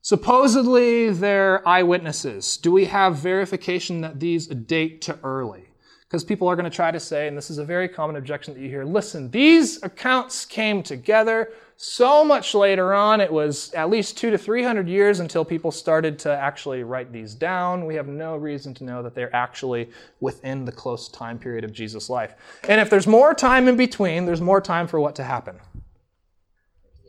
[0.05, 2.59] Supposedly they're eyewitnesses.
[2.59, 5.65] Do we have verification that these date to early?
[6.03, 8.53] Because people are going to try to say, and this is a very common objection
[8.53, 13.89] that you hear listen, these accounts came together so much later on, it was at
[13.89, 17.87] least two to three hundred years until people started to actually write these down.
[17.87, 19.89] We have no reason to know that they're actually
[20.21, 22.35] within the close time period of Jesus' life.
[22.69, 25.61] And if there's more time in between, there's more time for what to happen?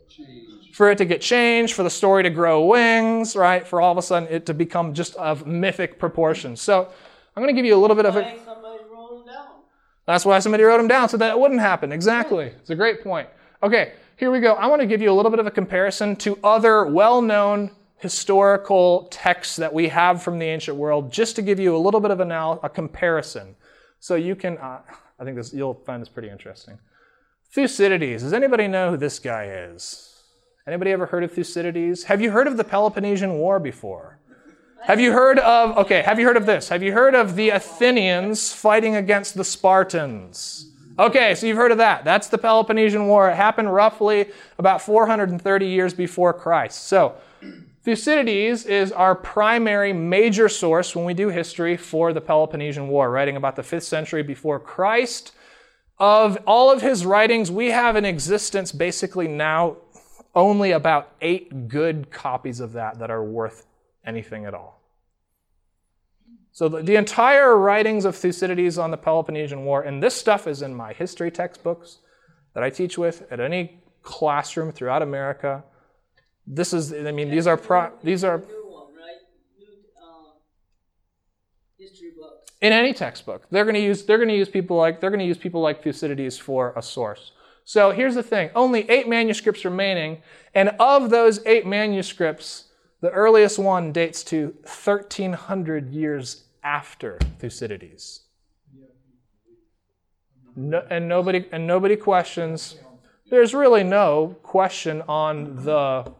[0.08, 0.55] Change.
[0.76, 3.66] For it to get changed, for the story to grow wings, right?
[3.66, 6.60] For all of a sudden it to become just of mythic proportions.
[6.60, 6.86] So
[7.34, 8.20] I'm going to give you a little bit of a.
[10.04, 11.92] That's why somebody wrote them down so that it wouldn't happen.
[11.92, 12.48] Exactly.
[12.48, 13.26] It's a great point.
[13.62, 14.52] Okay, here we go.
[14.52, 17.70] I want to give you a little bit of a comparison to other well known
[17.96, 22.00] historical texts that we have from the ancient world, just to give you a little
[22.00, 23.56] bit of a comparison.
[23.98, 24.80] So you can, uh,
[25.18, 26.78] I think this, you'll find this pretty interesting.
[27.54, 28.24] Thucydides.
[28.24, 30.05] Does anybody know who this guy is?
[30.66, 32.04] Anybody ever heard of Thucydides?
[32.04, 34.18] Have you heard of the Peloponnesian War before?
[34.82, 36.70] Have you heard of, okay, have you heard of this?
[36.70, 40.72] Have you heard of the Athenians fighting against the Spartans?
[40.98, 42.04] Okay, so you've heard of that.
[42.04, 43.30] That's the Peloponnesian War.
[43.30, 44.26] It happened roughly
[44.58, 46.88] about 430 years before Christ.
[46.88, 47.14] So,
[47.84, 53.36] Thucydides is our primary major source when we do history for the Peloponnesian War, writing
[53.36, 55.30] about the 5th century before Christ.
[55.98, 59.76] Of all of his writings, we have in existence basically now
[60.36, 63.66] only about eight good copies of that that are worth
[64.04, 64.80] anything at all.
[66.52, 70.62] So the, the, entire writings of Thucydides on the Peloponnesian War, and this stuff is
[70.62, 71.98] in my history textbooks
[72.54, 75.64] that I teach with at any classroom throughout America.
[76.46, 78.42] This is, I mean, these are pro, these are
[82.62, 83.46] in any textbook.
[83.50, 85.60] They're going to use they're going to use people like they're going to use people
[85.60, 87.32] like Thucydides for a source.
[87.66, 90.22] So here's the thing: only eight manuscripts remaining,
[90.54, 92.66] and of those eight manuscripts,
[93.00, 98.22] the earliest one dates to 1300 years after Thucydides.
[100.54, 102.76] No, and nobody and nobody questions.
[103.28, 106.12] There's really no question on the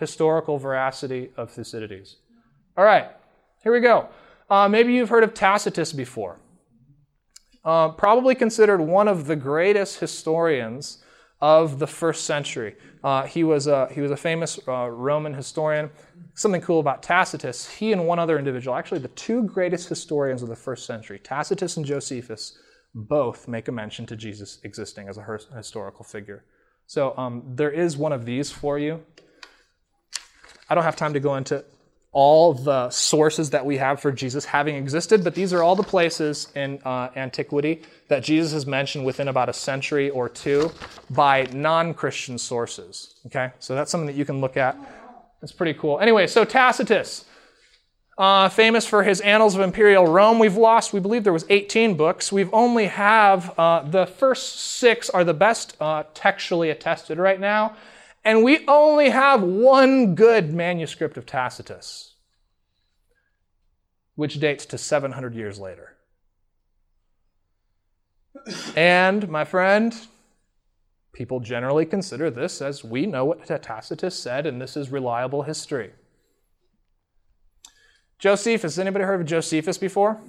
[0.00, 2.16] historical veracity of Thucydides.
[2.78, 3.10] All right,
[3.62, 4.08] here we go.
[4.48, 6.38] Uh, maybe you've heard of Tacitus before.
[7.64, 10.98] Uh, probably considered one of the greatest historians
[11.40, 12.76] of the first century.
[13.02, 15.90] Uh, he, was a, he was a famous uh, Roman historian.
[16.34, 20.48] Something cool about Tacitus, he and one other individual, actually the two greatest historians of
[20.48, 22.58] the first century, Tacitus and Josephus,
[22.94, 26.44] both make a mention to Jesus existing as a historical figure.
[26.86, 29.02] So um, there is one of these for you.
[30.68, 31.64] I don't have time to go into
[32.14, 35.82] all the sources that we have for Jesus having existed, but these are all the
[35.82, 40.70] places in uh, antiquity that Jesus is mentioned within about a century or two
[41.10, 43.16] by non Christian sources.
[43.26, 44.78] Okay, so that's something that you can look at.
[45.42, 45.98] It's pretty cool.
[45.98, 47.24] Anyway, so Tacitus,
[48.16, 50.38] uh, famous for his Annals of Imperial Rome.
[50.38, 52.30] We've lost, we believe there was 18 books.
[52.30, 57.76] We've only have uh, the first six are the best uh, textually attested right now.
[58.24, 62.14] And we only have one good manuscript of Tacitus,
[64.14, 65.96] which dates to 700 years later.
[68.74, 69.94] And, my friend,
[71.12, 75.92] people generally consider this as we know what Tacitus said, and this is reliable history.
[78.18, 80.20] Josephus, anybody heard of Josephus before?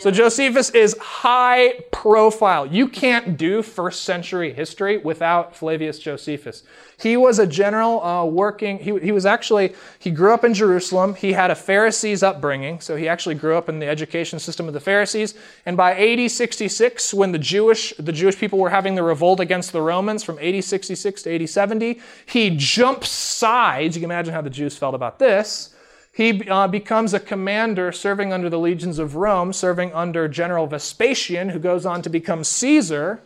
[0.00, 2.66] So Josephus is high profile.
[2.66, 6.62] You can't do first century history without Flavius Josephus.
[6.98, 11.14] He was a general uh, working, he, he was actually, he grew up in Jerusalem.
[11.14, 14.74] He had a Pharisees upbringing, so he actually grew up in the education system of
[14.74, 15.34] the Pharisees.
[15.66, 19.72] And by AD 66, when the Jewish, the Jewish people were having the revolt against
[19.72, 23.96] the Romans from AD 66 to AD 70, he jumps sides.
[23.96, 25.71] You can imagine how the Jews felt about this
[26.12, 31.48] he uh, becomes a commander serving under the legions of Rome, serving under General Vespasian,
[31.48, 33.22] who goes on to become Caesar,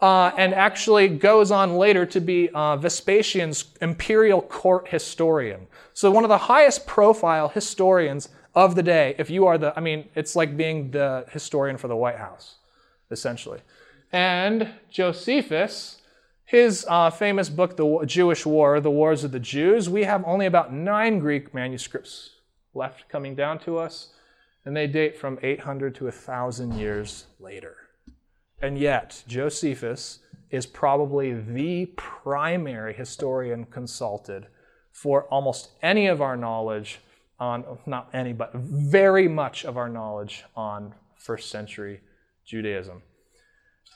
[0.00, 5.66] uh, and actually goes on later to be uh, Vespasian's imperial court historian.
[5.92, 9.80] So, one of the highest profile historians of the day, if you are the, I
[9.80, 12.56] mean, it's like being the historian for the White House,
[13.10, 13.60] essentially.
[14.10, 16.01] And Josephus,
[16.52, 20.44] his uh, famous book, The Jewish War, The Wars of the Jews, we have only
[20.44, 22.32] about nine Greek manuscripts
[22.74, 24.10] left coming down to us,
[24.66, 27.76] and they date from 800 to 1,000 years later.
[28.60, 30.18] And yet, Josephus
[30.50, 34.46] is probably the primary historian consulted
[34.90, 37.00] for almost any of our knowledge
[37.40, 42.02] on, not any, but very much of our knowledge on first century
[42.44, 43.02] Judaism.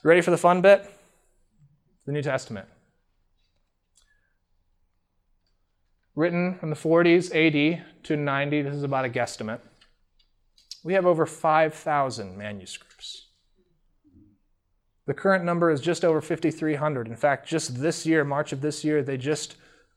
[0.03, 0.90] Ready for the fun bit?
[2.07, 2.69] The New Testament.
[6.14, 9.61] Written from the 40s AD to 90, this is about a guesstimate.
[10.83, 13.27] We have over 5,000 manuscripts.
[15.07, 17.07] The current number is just over 5,300.
[17.07, 19.57] In fact, just this year, March of this year, they just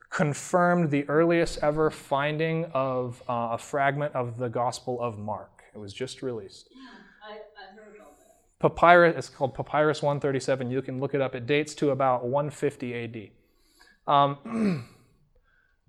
[0.10, 5.64] confirmed the earliest ever finding of uh, a fragment of the Gospel of Mark.
[5.74, 6.70] It was just released.
[7.24, 8.18] I, I heard about
[8.60, 10.70] papyrus, it's called Papyrus 137.
[10.70, 11.36] You can look it up.
[11.36, 13.32] It dates to about 150
[14.08, 14.14] AD.
[14.14, 14.90] Um,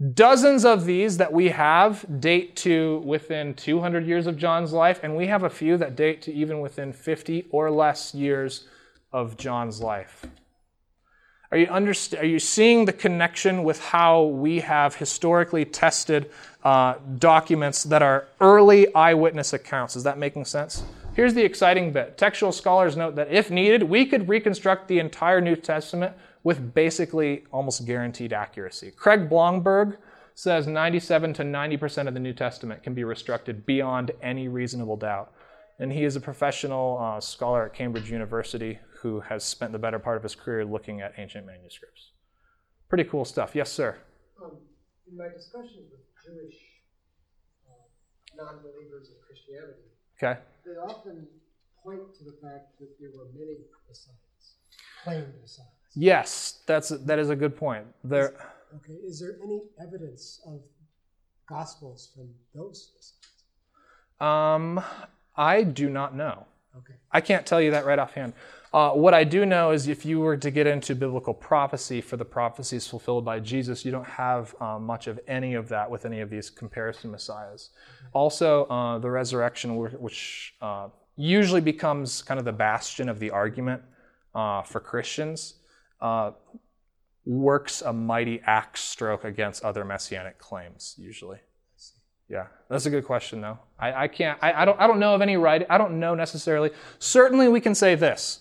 [0.14, 5.16] dozens of these that we have date to within 200 years of John's life, and
[5.16, 8.66] we have a few that date to even within 50 or less years
[9.12, 10.27] of John's life.
[11.53, 16.31] Are you, underst- are you seeing the connection with how we have historically tested
[16.62, 19.97] uh, documents that are early eyewitness accounts?
[19.97, 20.85] Is that making sense?
[21.15, 22.17] Here's the exciting bit.
[22.17, 27.45] Textual scholars note that if needed, we could reconstruct the entire New Testament with basically
[27.53, 28.93] almost guaranteed accuracy.
[28.93, 29.99] Craig Blomberg
[30.35, 35.33] says 97 to 90% of the New Testament can be reconstructed beyond any reasonable doubt.
[35.81, 39.99] And he is a professional uh, scholar at Cambridge University who has spent the better
[39.99, 42.13] part of his career looking at ancient manuscripts.
[42.89, 43.55] Pretty cool stuff.
[43.55, 43.99] Yes, sir.
[44.43, 44.53] Um,
[45.11, 46.57] in my discussions with Jewish
[47.67, 49.91] uh, non believers in Christianity,
[50.23, 50.39] Okay.
[50.65, 51.27] They often
[51.83, 53.57] point to the fact that there were many
[53.89, 54.55] messiahs,
[55.05, 55.67] claimed messiahs.
[55.95, 57.87] Yes, that's that is a good point.
[58.05, 58.35] There,
[58.77, 60.61] Okay, is there any evidence of
[61.49, 63.17] gospels from those messiahs?
[64.21, 64.81] um,
[65.37, 66.47] I do not know.
[66.77, 66.95] Okay.
[67.11, 68.35] I can't tell you that right offhand.
[68.73, 72.16] Uh, what I do know is if you were to get into biblical prophecy for
[72.16, 76.07] the prophecies fulfilled by Jesus, you don't have uh, much of any of that with
[76.07, 77.71] any of these comparison messiahs.
[78.12, 83.83] Also, uh, the resurrection, which uh, usually becomes kind of the bastion of the argument
[84.37, 85.55] uh, for Christians,
[86.01, 86.31] uh,
[87.25, 91.39] works a mighty axe stroke against other messianic claims, usually.
[92.29, 93.59] Yeah, that's a good question, though.
[93.81, 94.39] I, I can't.
[94.41, 94.81] I, I, don't.
[94.81, 95.66] I don't know of any right.
[95.68, 96.71] I don't know necessarily.
[97.01, 98.39] Certainly, we can say this: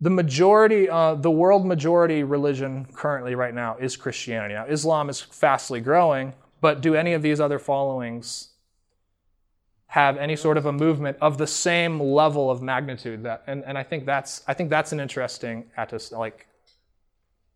[0.00, 4.54] the majority, uh, the world majority religion currently, right now, is Christianity.
[4.54, 8.50] Now, Islam is fastly growing, but do any of these other followings
[9.86, 13.22] have any sort of a movement of the same level of magnitude?
[13.22, 14.42] That, and, and I think that's.
[14.46, 15.64] I think that's an interesting,
[16.12, 16.46] like,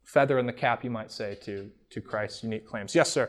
[0.05, 2.95] feather in the cap, you might say, to to Christ's unique claims.
[2.95, 3.29] Yes, sir.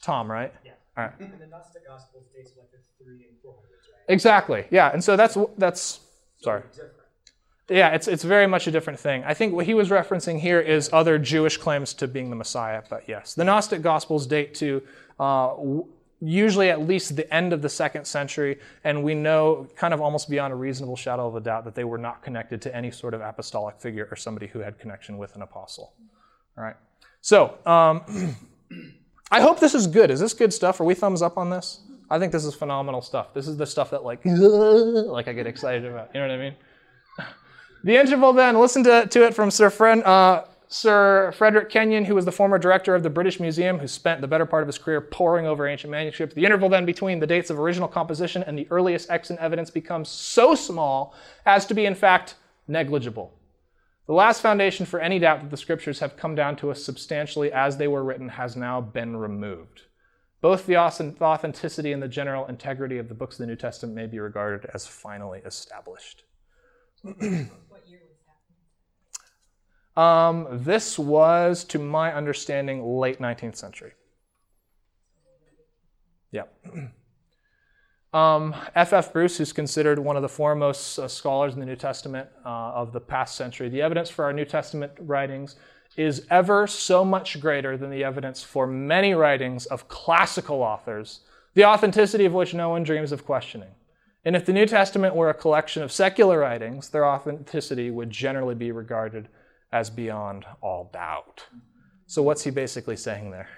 [0.00, 0.52] Tom, right?
[0.64, 0.72] Yeah.
[0.96, 1.12] All right.
[1.20, 4.14] And the Gnostic Gospels dates like the three and four hundreds, right?
[4.14, 4.64] Exactly.
[4.70, 4.90] Yeah.
[4.92, 6.00] And so that's that's
[6.40, 6.62] sorry.
[7.70, 9.22] Yeah, it's it's very much a different thing.
[9.24, 12.82] I think what he was referencing here is other Jewish claims to being the Messiah.
[12.90, 14.82] But yes, the Gnostic Gospels date to
[15.20, 15.54] uh,
[16.20, 20.28] usually at least the end of the second century, and we know kind of almost
[20.28, 23.14] beyond a reasonable shadow of a doubt that they were not connected to any sort
[23.14, 25.92] of apostolic figure or somebody who had connection with an apostle.
[26.58, 26.76] All right.
[27.20, 27.56] So.
[27.64, 28.36] Um,
[29.32, 30.10] I hope this is good.
[30.10, 30.80] Is this good stuff?
[30.80, 31.82] Are we thumbs up on this?
[32.10, 33.32] I think this is phenomenal stuff.
[33.32, 36.10] This is the stuff that like like I get excited about.
[36.12, 36.54] You know what I mean?
[37.82, 39.72] The interval then, listen to, to it from Sir,
[40.04, 44.20] uh, Sir Frederick Kenyon, who was the former director of the British Museum, who spent
[44.20, 46.34] the better part of his career poring over ancient manuscripts.
[46.34, 50.08] The interval then between the dates of original composition and the earliest extant evidence becomes
[50.08, 51.14] so small
[51.46, 52.34] as to be, in fact,
[52.68, 53.32] negligible.
[54.06, 57.52] The last foundation for any doubt that the scriptures have come down to us substantially
[57.52, 59.82] as they were written has now been removed.
[60.40, 64.06] Both the authenticity and the general integrity of the books of the New Testament may
[64.06, 66.24] be regarded as finally established.
[67.02, 68.40] what year was that?
[70.00, 73.92] Um, this was, to my understanding, late 19th century.
[76.32, 76.44] Yeah.
[78.12, 78.92] Um, F.
[78.92, 79.12] F.
[79.12, 82.92] Bruce, who's considered one of the foremost uh, scholars in the New Testament uh, of
[82.92, 85.54] the past century, the evidence for our New Testament writings
[85.96, 91.20] is ever so much greater than the evidence for many writings of classical authors,
[91.54, 93.70] the authenticity of which no one dreams of questioning.
[94.24, 98.56] And if the New Testament were a collection of secular writings, their authenticity would generally
[98.56, 99.28] be regarded
[99.72, 101.46] as beyond all doubt.
[102.06, 103.48] So, what's he basically saying there?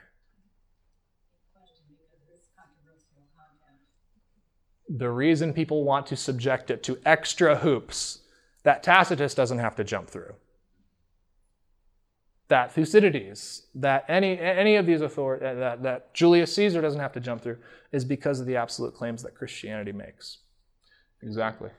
[4.99, 8.21] the reason people want to subject it to extra hoops
[8.63, 10.35] that Tacitus doesn't have to jump through,
[12.49, 17.13] that Thucydides, that any, any of these authorities, uh, that, that Julius Caesar doesn't have
[17.13, 17.59] to jump through,
[17.93, 20.39] is because of the absolute claims that Christianity makes.
[21.23, 21.71] Exactly.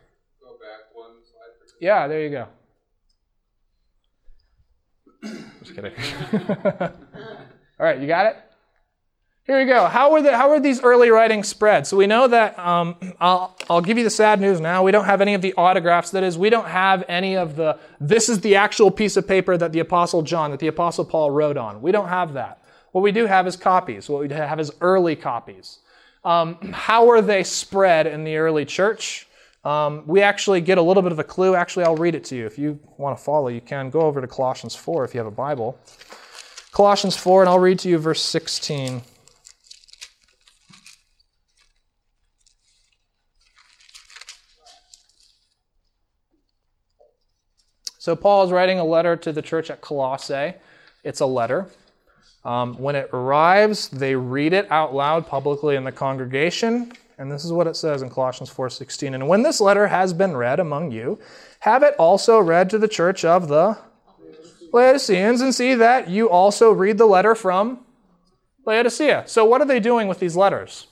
[0.41, 1.77] Go back one slide.
[1.79, 2.47] Yeah, there you go.
[5.23, 5.93] Just kidding.
[6.81, 6.89] All
[7.79, 8.37] right, you got it?
[9.45, 9.87] Here we go.
[9.87, 11.85] How were, the, how were these early writings spread?
[11.85, 14.83] So we know that, um, I'll, I'll give you the sad news now.
[14.83, 16.11] We don't have any of the autographs.
[16.11, 19.57] That is, we don't have any of the, this is the actual piece of paper
[19.57, 21.81] that the Apostle John, that the Apostle Paul wrote on.
[21.81, 22.63] We don't have that.
[22.93, 24.07] What we do have is copies.
[24.07, 25.79] What we have is early copies.
[26.23, 29.27] Um, how were they spread in the early church?
[29.63, 31.55] Um, we actually get a little bit of a clue.
[31.55, 32.45] Actually, I'll read it to you.
[32.45, 35.27] If you want to follow, you can go over to Colossians 4 if you have
[35.27, 35.79] a Bible.
[36.71, 39.03] Colossians 4, and I'll read to you verse 16.
[47.99, 50.55] So Paul is writing a letter to the church at Colossae.
[51.05, 51.67] It's a letter.
[52.43, 57.45] Um, when it arrives, they read it out loud publicly in the congregation, and this
[57.45, 59.13] is what it says in Colossians 4:16.
[59.13, 61.19] And when this letter has been read among you,
[61.59, 63.77] have it also read to the church of the
[64.71, 67.85] Laodiceans, and see that you also read the letter from
[68.65, 69.23] Laodicea.
[69.27, 70.87] So what are they doing with these letters?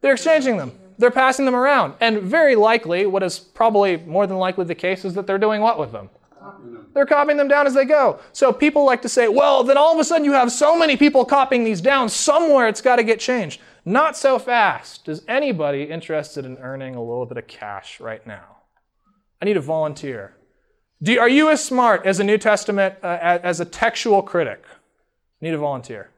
[0.00, 0.72] They're exchanging them.
[0.96, 1.94] They're passing them around.
[2.00, 5.60] And very likely, what is probably more than likely the case, is that they're doing
[5.60, 6.08] what with them?
[6.94, 8.18] They're copying them down as they go.
[8.32, 10.96] So people like to say, well, then all of a sudden you have so many
[10.96, 13.60] people copying these down, somewhere it's got to get changed.
[13.84, 15.08] Not so fast.
[15.08, 18.58] Is anybody interested in earning a little bit of cash right now?
[19.40, 20.36] I need a volunteer.
[21.02, 24.64] Do, are you as smart as a New Testament, uh, as a textual critic?
[24.70, 26.10] I need a volunteer.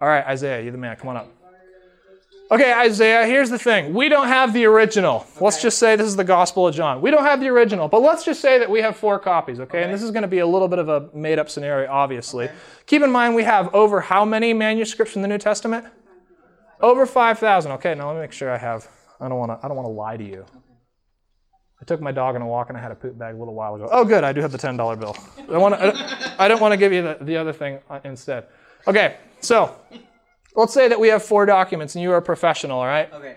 [0.00, 0.96] All right, Isaiah, you're the man.
[0.96, 1.28] Come on up.
[2.50, 3.94] Okay, Isaiah, here's the thing.
[3.94, 5.24] We don't have the original.
[5.40, 7.00] Let's just say this is the Gospel of John.
[7.00, 9.84] We don't have the original, but let's just say that we have four copies, okay?
[9.84, 12.48] And this is going to be a little bit of a made up scenario, obviously.
[12.86, 15.86] Keep in mind we have over how many manuscripts in the New Testament?
[16.80, 17.72] Over 5,000.
[17.72, 18.88] Okay, now let me make sure I have.
[19.20, 20.46] I don't want to I don't want to lie to you.
[21.80, 23.54] I took my dog on a walk and I had a poop bag a little
[23.54, 23.88] while ago.
[23.90, 25.16] Oh, good, I do have the $10 bill.
[25.50, 28.48] I, want to, I don't want to give you the, the other thing uh, instead.
[28.86, 29.74] Okay, so
[30.54, 33.10] let's say that we have four documents and you are a professional, all right?
[33.14, 33.36] Okay.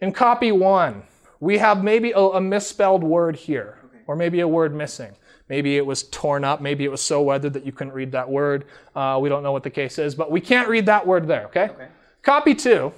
[0.00, 1.02] In copy one,
[1.38, 5.12] we have maybe a, a misspelled word here, or maybe a word missing.
[5.50, 6.62] Maybe it was torn up.
[6.62, 8.64] Maybe it was so weathered that you couldn't read that word.
[8.96, 11.44] Uh, we don't know what the case is, but we can't read that word there,
[11.46, 11.68] okay?
[11.68, 11.88] Okay.
[12.24, 12.92] Copy two,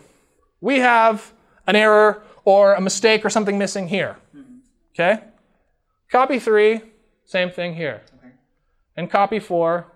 [0.60, 1.32] we have
[1.66, 4.16] an error or a mistake or something missing here.
[4.94, 5.22] Okay?
[6.10, 6.80] Copy three,
[7.24, 8.02] same thing here.
[8.18, 8.32] Okay.
[8.96, 9.92] And copy four,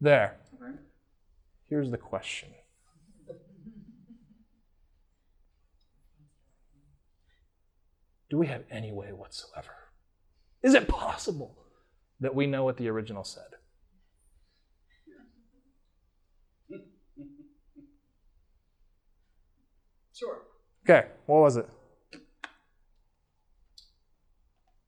[0.00, 0.36] there.
[0.60, 0.72] Okay.
[1.68, 2.48] Here's the question
[8.28, 9.70] Do we have any way whatsoever?
[10.62, 11.56] Is it possible
[12.20, 13.55] that we know what the original said?
[20.16, 20.38] Sure.
[20.88, 21.68] Okay, what was it?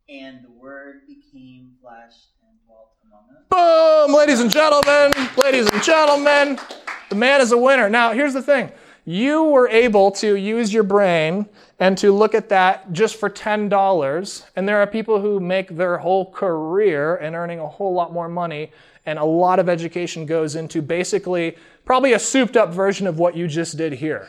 [0.08, 3.44] And the word became flesh and dwelt among us.
[3.50, 4.16] Boom!
[4.16, 6.58] Ladies and gentlemen, ladies and gentlemen,
[7.10, 7.90] the man is a winner.
[7.90, 8.72] Now, here's the thing
[9.04, 11.46] you were able to use your brain
[11.78, 14.44] and to look at that just for $10.
[14.56, 18.30] And there are people who make their whole career and earning a whole lot more
[18.30, 18.72] money.
[19.04, 23.36] And a lot of education goes into basically probably a souped up version of what
[23.36, 24.28] you just did here.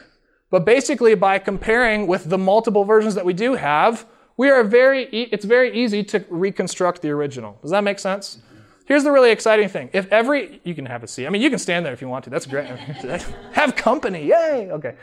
[0.49, 4.05] But basically, by comparing with the multiple versions that we do have,
[4.37, 7.59] we are very, e- it's very easy to reconstruct the original.
[7.61, 8.39] Does that make sense?
[8.85, 9.89] Here's the really exciting thing.
[9.93, 11.27] If every, you can have a seat.
[11.27, 12.31] I mean, you can stand there if you want to.
[12.31, 12.67] That's great.
[13.51, 14.25] have company.
[14.25, 14.69] Yay.
[14.71, 14.95] Okay.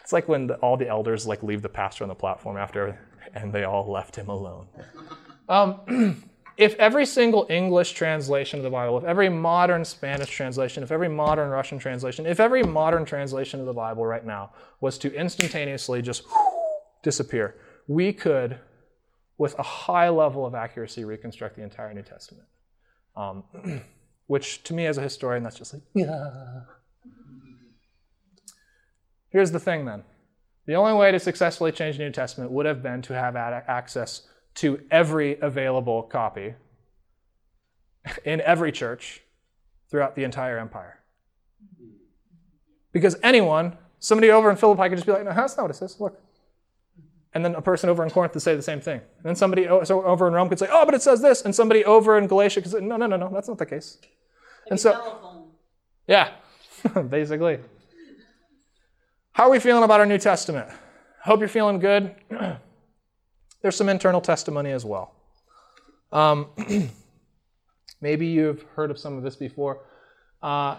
[0.00, 2.96] It's like when the, all the elders like leave the pastor on the platform after,
[3.34, 4.66] and they all left him alone.
[5.46, 6.22] Um,
[6.56, 11.08] if every single English translation of the Bible, if every modern Spanish translation, if every
[11.08, 16.00] modern Russian translation, if every modern translation of the Bible right now was to instantaneously
[16.00, 16.24] just
[17.02, 17.56] disappear,
[17.88, 18.58] we could,
[19.36, 22.46] with a high level of accuracy, reconstruct the entire New Testament.
[23.16, 23.44] Um,
[24.26, 26.30] which, to me as a historian, that's just like, yeah.
[29.30, 30.04] Here's the thing then.
[30.66, 34.28] The only way to successfully change the New Testament would have been to have access
[34.54, 36.54] to every available copy
[38.24, 39.22] in every church
[39.90, 41.00] throughout the entire empire.
[42.92, 45.76] Because anyone, somebody over in Philippi could just be like, no, that's not what it
[45.76, 46.00] says.
[46.00, 46.20] Look.
[47.32, 49.00] And then a person over in Corinth could say the same thing.
[49.00, 51.42] And then somebody over in Rome could say, oh, but it says this.
[51.42, 53.98] And somebody over in Galatia could say, no, no, no, no, that's not the case.
[54.70, 55.48] And so, telephone.
[56.06, 56.30] yeah,
[57.08, 57.58] basically.
[59.32, 60.68] How are we feeling about our New Testament?
[61.24, 62.14] Hope you're feeling good.
[63.64, 65.14] There's some internal testimony as well.
[66.12, 66.48] Um,
[68.02, 69.86] maybe you've heard of some of this before.
[70.42, 70.76] Uh,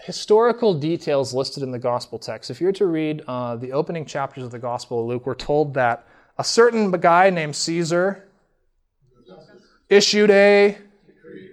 [0.00, 2.50] historical details listed in the gospel text.
[2.50, 5.34] If you were to read uh, the opening chapters of the Gospel of Luke, we're
[5.34, 6.06] told that
[6.38, 8.30] a certain guy named Caesar
[9.90, 10.78] issued a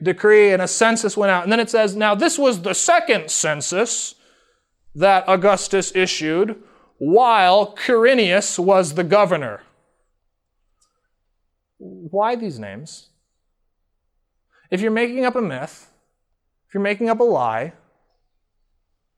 [0.01, 1.43] decree and a census went out.
[1.43, 4.15] And then it says, now this was the second census
[4.95, 6.55] that Augustus issued
[6.99, 9.63] while Quirinius was the governor.
[11.81, 13.09] Why these names?
[14.69, 15.89] If you're making up a myth,
[16.67, 17.73] if you're making up a lie,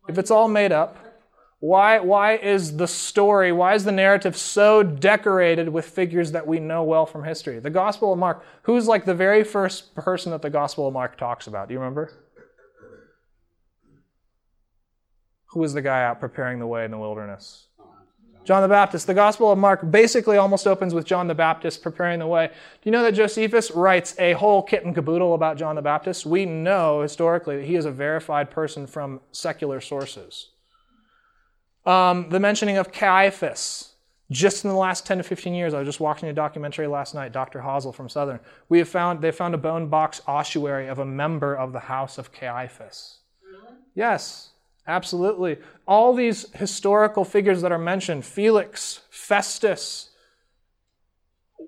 [0.08, 0.98] if it's all made up,
[1.60, 6.60] why, why is the story, why is the narrative so decorated with figures that we
[6.60, 7.60] know well from history?
[7.60, 11.18] The Gospel of Mark, who's like the very first person that the Gospel of Mark
[11.18, 11.68] talks about?
[11.68, 12.12] Do you remember?
[15.48, 17.68] Who was the guy out preparing the way in the wilderness?
[18.44, 19.08] John the Baptist.
[19.08, 22.48] The Gospel of Mark basically almost opens with John the Baptist preparing the way.
[22.48, 26.26] Do you know that Josephus writes a whole kit and caboodle about John the Baptist?
[26.26, 30.50] We know historically that he is a verified person from secular sources.
[31.86, 33.94] Um, the mentioning of Caiaphas,
[34.32, 37.14] just in the last 10 to 15 years, I was just watching a documentary last
[37.14, 37.60] night, Dr.
[37.60, 38.40] Hosel from Southern.
[38.70, 42.18] We have found, they found a bone box ossuary of a member of the house
[42.18, 43.20] of Caiaphas.
[43.96, 44.53] Yes,
[44.88, 45.58] absolutely.
[45.88, 50.10] All these historical figures that are mentioned Felix, Festus.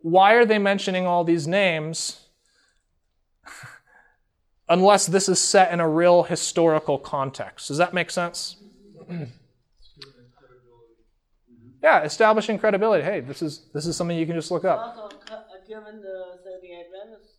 [0.01, 2.27] why are they mentioning all these names
[4.69, 7.67] unless this is set in a real historical context?
[7.67, 8.57] Does that make sense?
[11.83, 13.03] yeah, establishing credibility.
[13.03, 14.79] Hey, this is this is something you can just look up.
[14.79, 17.35] Also, uh, given the Seventh-day Adventist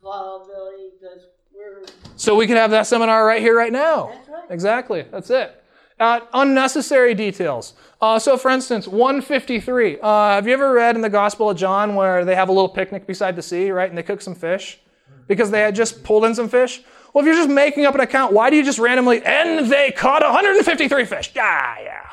[0.00, 1.84] probability, because we're
[2.16, 4.19] So we could have that seminar right here, right now.
[4.50, 5.06] Exactly.
[5.10, 5.56] That's it.
[5.98, 7.74] Unnecessary details.
[8.00, 9.98] Uh, so, for instance, 153.
[10.00, 12.68] Uh, have you ever read in the Gospel of John where they have a little
[12.68, 13.88] picnic beside the sea, right?
[13.88, 14.80] And they cook some fish
[15.26, 16.82] because they had just pulled in some fish?
[17.12, 19.90] Well, if you're just making up an account, why do you just randomly, and they
[19.90, 21.32] caught 153 fish?
[21.34, 22.10] Yeah, yeah.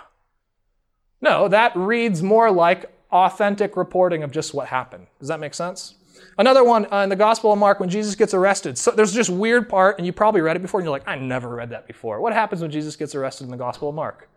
[1.22, 5.08] No, that reads more like authentic reporting of just what happened.
[5.20, 5.96] Does that make sense?
[6.40, 8.78] Another one uh, in the Gospel of Mark when Jesus gets arrested.
[8.78, 11.16] So there's just weird part, and you probably read it before, and you're like, I
[11.16, 12.22] never read that before.
[12.22, 14.30] What happens when Jesus gets arrested in the Gospel of Mark?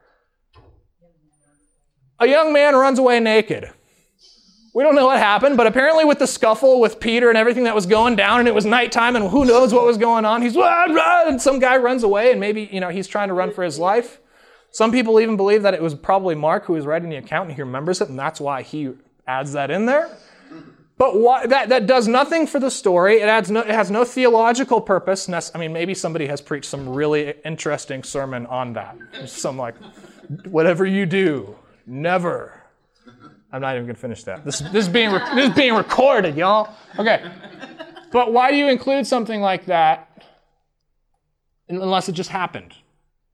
[2.18, 3.70] A young man runs away naked.
[4.72, 7.74] We don't know what happened, but apparently with the scuffle with Peter and everything that
[7.74, 10.57] was going down, and it was nighttime, and who knows what was going on, he's
[10.57, 13.78] and some guy runs away, and maybe you know he's trying to run for his
[13.78, 14.20] life.
[14.70, 17.57] Some people even believe that it was probably Mark who was writing the account, and
[17.57, 18.92] he remembers it, and that's why he
[19.26, 20.09] adds that in there.
[21.01, 23.22] But that, that does nothing for the story.
[23.22, 25.30] It, adds no, it has no theological purpose.
[25.30, 28.98] I mean, maybe somebody has preached some really interesting sermon on that.
[29.24, 29.76] Some like,
[30.44, 32.53] whatever you do, never.
[33.51, 34.44] I'm not even going to finish that.
[34.44, 36.68] This, this, is being re- this is being recorded, y'all.
[36.98, 37.24] Okay.
[38.12, 40.22] But why do you include something like that
[41.70, 42.74] unless it just happened?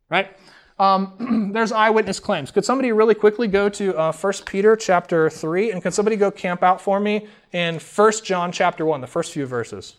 [0.09, 0.37] Right?
[0.79, 2.51] Um, there's eyewitness claims.
[2.51, 5.73] Could somebody really quickly go to uh, 1 Peter chapter 3?
[5.73, 9.33] And can somebody go camp out for me in 1 John chapter 1, the first
[9.33, 9.97] few verses?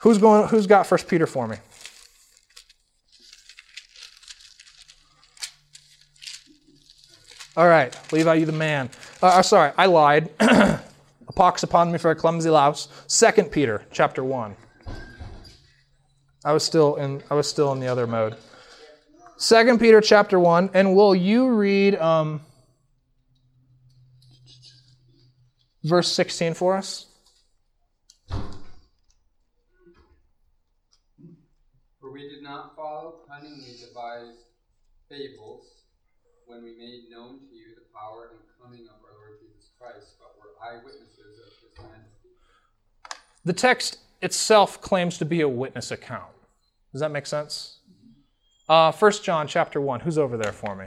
[0.00, 1.56] Who's, going, who's got 1 Peter for me?
[7.56, 8.90] All right, Levi, you the man.
[9.22, 10.28] Uh, uh, sorry, I lied.
[10.40, 12.88] A pox upon me for a clumsy louse.
[13.08, 14.54] 2 Peter chapter 1.
[16.44, 18.36] I was still in I was still in the other mode.
[19.38, 22.40] Second Peter chapter 1, and will you read um,
[25.84, 27.08] verse 16 for us?
[32.00, 34.38] For we did not follow cunningly devised
[35.10, 35.66] fables
[36.46, 40.14] when we made known to you the power and coming of our Lord Jesus Christ,
[40.18, 42.30] but were eyewitnesses of his majesty.
[43.44, 46.32] The text itself claims to be a witness account.
[46.92, 47.75] Does that make sense?
[48.68, 50.00] Uh, 1 John chapter 1.
[50.00, 50.86] Who's over there for me?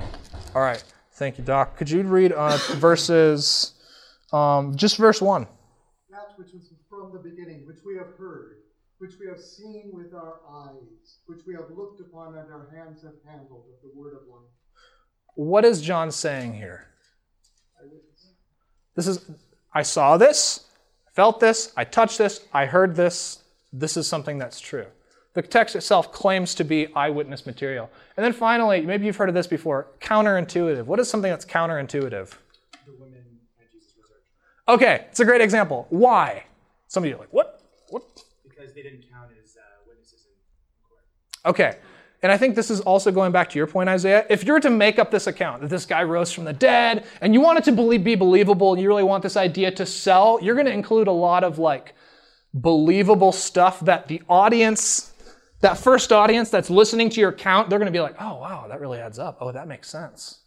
[0.53, 0.83] All right.
[1.13, 1.77] Thank you, Doc.
[1.77, 3.73] Could you read uh, verses,
[4.33, 5.47] um, just verse 1?
[6.11, 8.57] that which was from the beginning, which we have heard,
[8.97, 13.01] which we have seen with our eyes, which we have looked upon and our hands
[13.03, 14.49] have handled of the word of life.
[15.35, 16.87] What is John saying here?
[18.95, 19.29] This is,
[19.73, 20.65] I saw this,
[21.13, 23.43] felt this, I touched this, I heard this.
[23.71, 24.87] This is something that's true.
[25.33, 27.89] The text itself claims to be eyewitness material.
[28.17, 30.85] And then finally, maybe you've heard of this before counterintuitive.
[30.85, 32.29] What is something that's counterintuitive?
[32.85, 33.23] The women
[33.59, 34.33] at Jesus' resurrection.
[34.67, 35.85] Okay, it's a great example.
[35.89, 36.43] Why?
[36.87, 37.61] Some of you are like, what?
[37.89, 38.03] What?
[38.43, 41.03] Because they didn't count as uh, witnesses in court.
[41.45, 41.77] Okay.
[42.21, 44.25] And I think this is also going back to your point, Isaiah.
[44.29, 47.05] If you were to make up this account that this guy rose from the dead
[47.21, 49.85] and you want it to believe, be believable and you really want this idea to
[49.85, 51.93] sell, you're going to include a lot of like
[52.53, 55.08] believable stuff that the audience,
[55.61, 58.65] that first audience that's listening to your account, they're going to be like, oh, wow,
[58.69, 59.37] that really adds up.
[59.41, 60.39] Oh, that makes sense.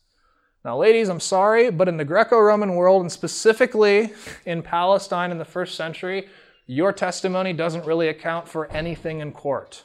[0.64, 4.12] Now, ladies, I'm sorry, but in the Greco Roman world, and specifically
[4.46, 6.28] in Palestine in the first century,
[6.66, 9.84] your testimony doesn't really account for anything in court.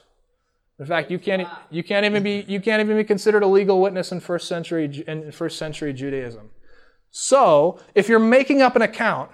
[0.79, 3.81] In fact, you can't, you can't even be you can't even be considered a legal
[3.81, 6.51] witness in first century in first century Judaism.
[7.09, 9.31] So, if you're making up an account,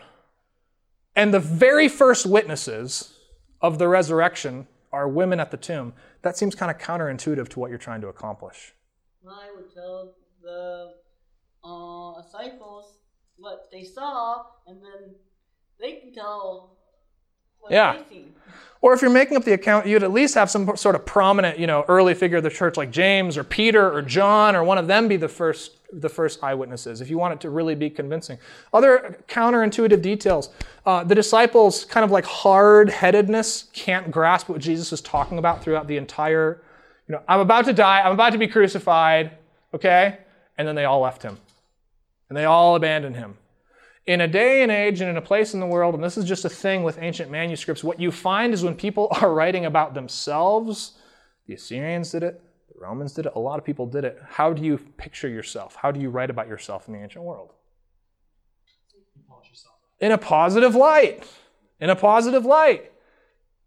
[1.18, 3.14] and the very first witnesses
[3.62, 7.70] of the resurrection are women at the tomb, that seems kind of counterintuitive to what
[7.70, 8.74] you're trying to accomplish.
[9.28, 10.94] I would tell the
[11.64, 13.00] uh, disciples
[13.38, 15.16] what they saw, and then
[15.80, 16.73] they can tell
[17.70, 18.02] Yeah.
[18.10, 18.34] seen.
[18.84, 21.58] Or if you're making up the account, you'd at least have some sort of prominent,
[21.58, 24.78] you know, early figure of the church like James or Peter or John or one
[24.78, 27.90] of them be the first the first eyewitnesses if you want it to really be
[27.90, 28.38] convincing.
[28.74, 30.50] Other counterintuitive details.
[30.86, 35.88] Uh, the disciples' kind of like hard-headedness can't grasp what Jesus is talking about throughout
[35.88, 36.62] the entire,
[37.08, 39.38] you know, I'm about to die, I'm about to be crucified,
[39.74, 40.18] okay?
[40.58, 41.38] And then they all left him.
[42.28, 43.38] And they all abandoned him
[44.06, 46.26] in a day and age and in a place in the world, and this is
[46.26, 49.94] just a thing with ancient manuscripts, what you find is when people are writing about
[49.94, 50.94] themselves,
[51.48, 52.42] the Assyrians did it,
[52.74, 54.20] the Romans did it, a lot of people did it.
[54.28, 55.76] How do you picture yourself?
[55.76, 57.52] How do you write about yourself in the ancient world?
[60.00, 61.26] In a positive light.
[61.80, 62.93] In a positive light.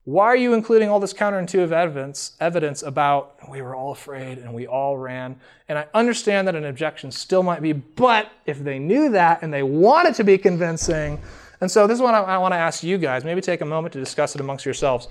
[0.07, 4.55] Why are you including all this counterintuitive evidence, evidence about we were all afraid and
[4.55, 5.35] we all ran?
[5.69, 9.53] And I understand that an objection still might be, but if they knew that and
[9.53, 11.21] they wanted to be convincing,
[11.61, 13.25] and so this is what I, I want to ask you guys.
[13.25, 15.09] Maybe take a moment to discuss it amongst yourselves.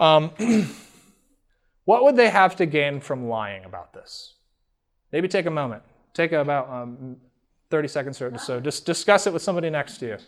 [0.00, 0.30] Um,
[1.84, 4.34] what would they have to gain from lying about this?
[5.12, 5.84] Maybe take a moment.
[6.14, 7.16] Take about um,
[7.70, 8.58] 30 seconds or so.
[8.58, 10.18] Just discuss it with somebody next to you.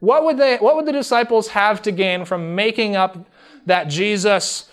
[0.00, 3.28] What would, they, what would the disciples have to gain from making up
[3.66, 4.68] that Jesus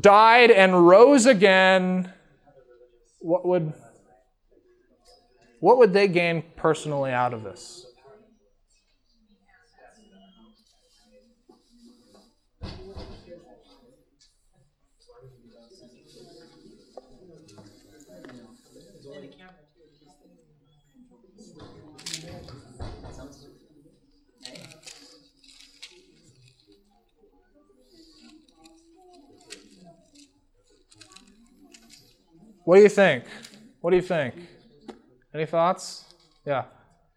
[0.00, 2.12] died and rose again?
[3.20, 3.72] What would,
[5.60, 7.87] what would they gain personally out of this?
[32.68, 33.24] What do you think?
[33.80, 34.34] What do you think?
[35.32, 36.04] Any thoughts?
[36.44, 36.64] Yeah.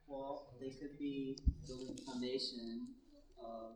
[0.07, 2.87] Well, they could be building the foundation
[3.37, 3.75] of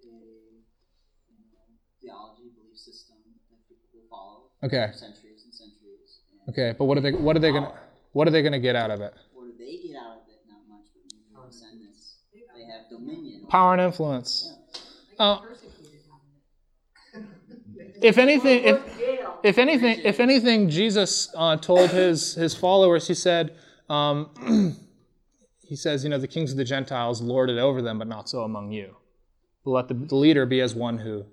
[0.00, 1.58] a you know,
[2.00, 3.16] theology, belief system
[3.50, 4.92] that people will follow Okay.
[4.92, 6.20] for centuries and centuries.
[6.46, 7.10] And Okay, but what are they?
[7.10, 7.72] What are they gonna?
[8.12, 9.12] What are they gonna get out of it?
[9.34, 10.38] What do they get out of it?
[10.46, 12.18] Not much, but maybe their descendants.
[12.32, 13.44] They have dominion.
[13.48, 14.54] Power and influence.
[15.18, 15.40] Uh,
[18.02, 18.80] if anything, if
[19.42, 23.06] if anything, if anything, Jesus uh, told his his followers.
[23.08, 23.56] He said,
[23.88, 24.30] um,
[25.62, 28.28] he says, you know, the kings of the Gentiles lord it over them, but not
[28.28, 28.96] so among you.
[29.64, 31.26] But let the, the leader be as one who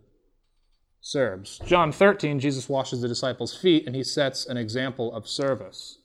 [1.01, 1.59] serves.
[1.65, 5.99] John 13, Jesus washes the disciples' feet, and he sets an example of service.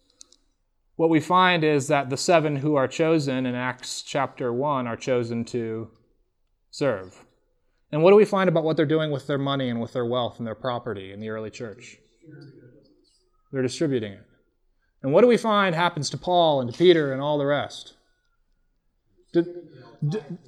[0.97, 4.97] What we find is that the seven who are chosen in Acts chapter 1 are
[4.97, 5.91] chosen to
[6.71, 7.25] serve.
[7.93, 10.07] And what do we find about what they're doing with their money and with their
[10.07, 11.99] wealth and their property in the early church?
[13.53, 14.27] They're distributing it.
[15.03, 17.95] And what do we find happens to Paul and to Peter and all the rest?
[19.33, 19.47] Did-
[20.09, 20.39] did-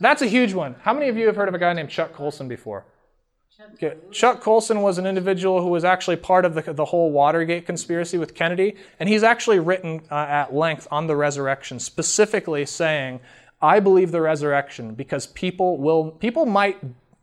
[0.00, 0.74] that's a huge one.
[0.82, 2.84] How many of you have heard of a guy named Chuck Colson before?
[3.74, 3.94] Okay.
[4.10, 8.18] Chuck Colson was an individual who was actually part of the, the whole Watergate conspiracy
[8.18, 13.20] with Kennedy, and he's actually written uh, at length on the resurrection, specifically saying,
[13.64, 16.76] "I believe the resurrection because people will people might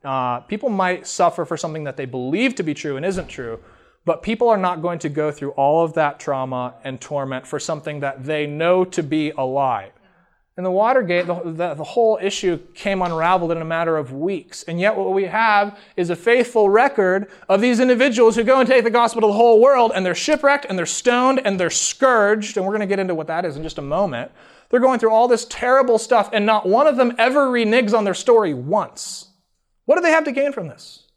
[0.03, 3.59] uh, people might suffer for something that they believe to be true and isn't true,
[4.03, 7.59] but people are not going to go through all of that trauma and torment for
[7.59, 9.91] something that they know to be a lie."
[10.57, 14.63] In the Watergate, the, the, the, whole issue came unraveled in a matter of weeks.
[14.63, 18.67] And yet, what we have is a faithful record of these individuals who go and
[18.67, 21.69] take the gospel to the whole world, and they're shipwrecked, and they're stoned, and they're
[21.69, 22.57] scourged.
[22.57, 24.29] And we're going to get into what that is in just a moment.
[24.71, 28.05] They're going through all this terrible stuff, and not one of them ever reneges on
[28.05, 29.27] their story once.
[29.85, 31.07] What do they have to gain from this?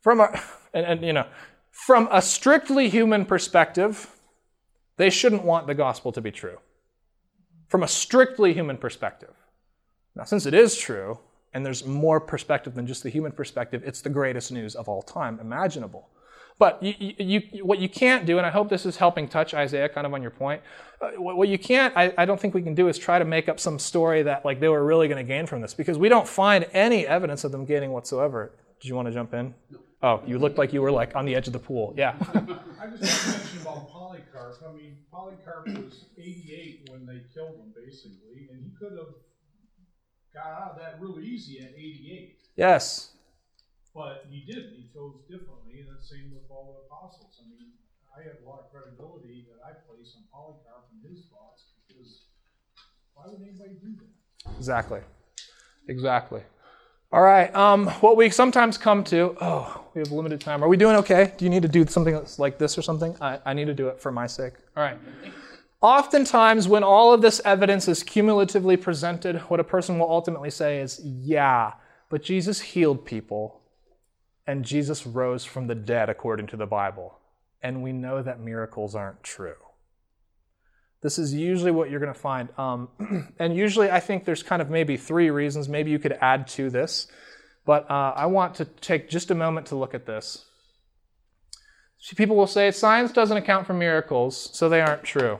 [0.00, 0.40] From a,
[0.72, 1.26] and, and you know,
[1.70, 4.08] from a strictly human perspective,
[4.96, 6.58] they shouldn't want the gospel to be true
[7.68, 9.34] from a strictly human perspective.
[10.16, 11.20] Now, since it is true,
[11.54, 15.02] and there's more perspective than just the human perspective, it's the greatest news of all
[15.02, 16.08] time imaginable.
[16.60, 19.54] But you, you, you, what you can't do, and I hope this is helping touch
[19.54, 20.60] Isaiah kind of on your point,
[21.00, 23.24] uh, what, what, you can't, I, I, don't think we can do is try to
[23.24, 25.96] make up some story that like they were really going to gain from this because
[25.96, 28.52] we don't find any evidence of them gaining whatsoever.
[28.78, 29.54] Did you want to jump in?
[29.70, 29.78] No.
[30.02, 31.94] Oh, you looked like you were like on the edge of the pool.
[31.96, 32.14] Yeah.
[32.20, 34.56] I just want to mention about Polycarp.
[34.68, 39.14] I mean, Polycarp was 88 when they killed him, basically, and he could have
[40.34, 42.38] got out of that real easy at 88.
[42.56, 43.12] Yes.
[43.94, 44.74] But he didn't.
[44.74, 47.38] He chose differently, and the same with all the apostles.
[47.38, 47.72] I mean,
[48.10, 52.26] I have a lot of credibility that I place on Polycarp and his thoughts because
[53.14, 54.56] why would anybody do that?
[54.56, 55.00] Exactly.
[55.88, 56.42] Exactly.
[57.12, 57.52] All right.
[57.54, 60.62] Um, what we sometimes come to, oh, we have limited time.
[60.62, 61.32] Are we doing okay?
[61.36, 63.16] Do you need to do something like this or something?
[63.20, 64.52] I, I need to do it for my sake.
[64.76, 64.96] All right.
[65.82, 70.78] Oftentimes, when all of this evidence is cumulatively presented, what a person will ultimately say
[70.80, 71.72] is, yeah,
[72.10, 73.59] but Jesus healed people
[74.50, 77.18] and Jesus rose from the dead according to the Bible.
[77.62, 79.54] And we know that miracles aren't true.
[81.02, 82.48] This is usually what you're going to find.
[82.58, 82.88] Um,
[83.38, 85.68] and usually, I think there's kind of maybe three reasons.
[85.68, 87.06] Maybe you could add to this.
[87.64, 90.46] But uh, I want to take just a moment to look at this.
[92.16, 95.38] People will say science doesn't account for miracles, so they aren't true.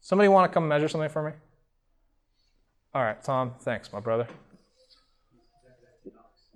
[0.00, 1.32] Somebody want to come measure something for me?
[2.94, 4.26] All right, Tom, thanks, my brother.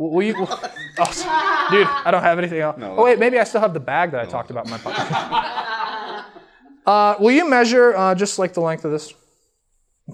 [0.01, 2.78] Will you, will, oh, dude, I don't have anything else.
[2.78, 4.78] No, oh, wait, maybe I still have the bag that I talked about in my
[4.78, 6.24] pocket.
[6.86, 9.12] Uh, will you measure uh, just like the length of this?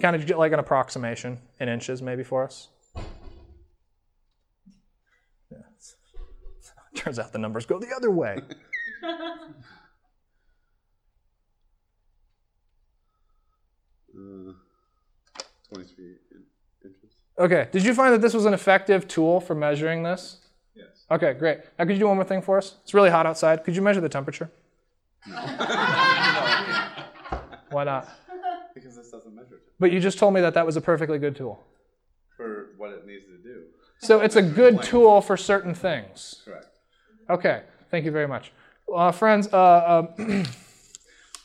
[0.02, 2.68] Kind of get like an approximation in inches, maybe for us.
[5.50, 5.58] Yeah.
[6.96, 8.40] Turns out the numbers go the other way.
[14.18, 14.52] Uh,
[15.72, 16.15] 23 in- inches.
[17.38, 17.68] Okay.
[17.70, 20.38] Did you find that this was an effective tool for measuring this?
[20.74, 21.04] Yes.
[21.10, 21.58] Okay, great.
[21.78, 22.76] Now, could you do one more thing for us?
[22.82, 23.64] It's really hot outside.
[23.64, 24.50] Could you measure the temperature?
[27.70, 28.08] Why not?
[28.74, 31.18] Because this doesn't measure it But you just told me that that was a perfectly
[31.18, 31.62] good tool.
[32.36, 33.64] for what it needs to do.
[33.98, 36.42] So it's a good tool for certain things.
[36.44, 36.66] Correct.
[37.28, 38.52] Okay, thank you very much.
[38.94, 40.44] Uh, friends, uh, um,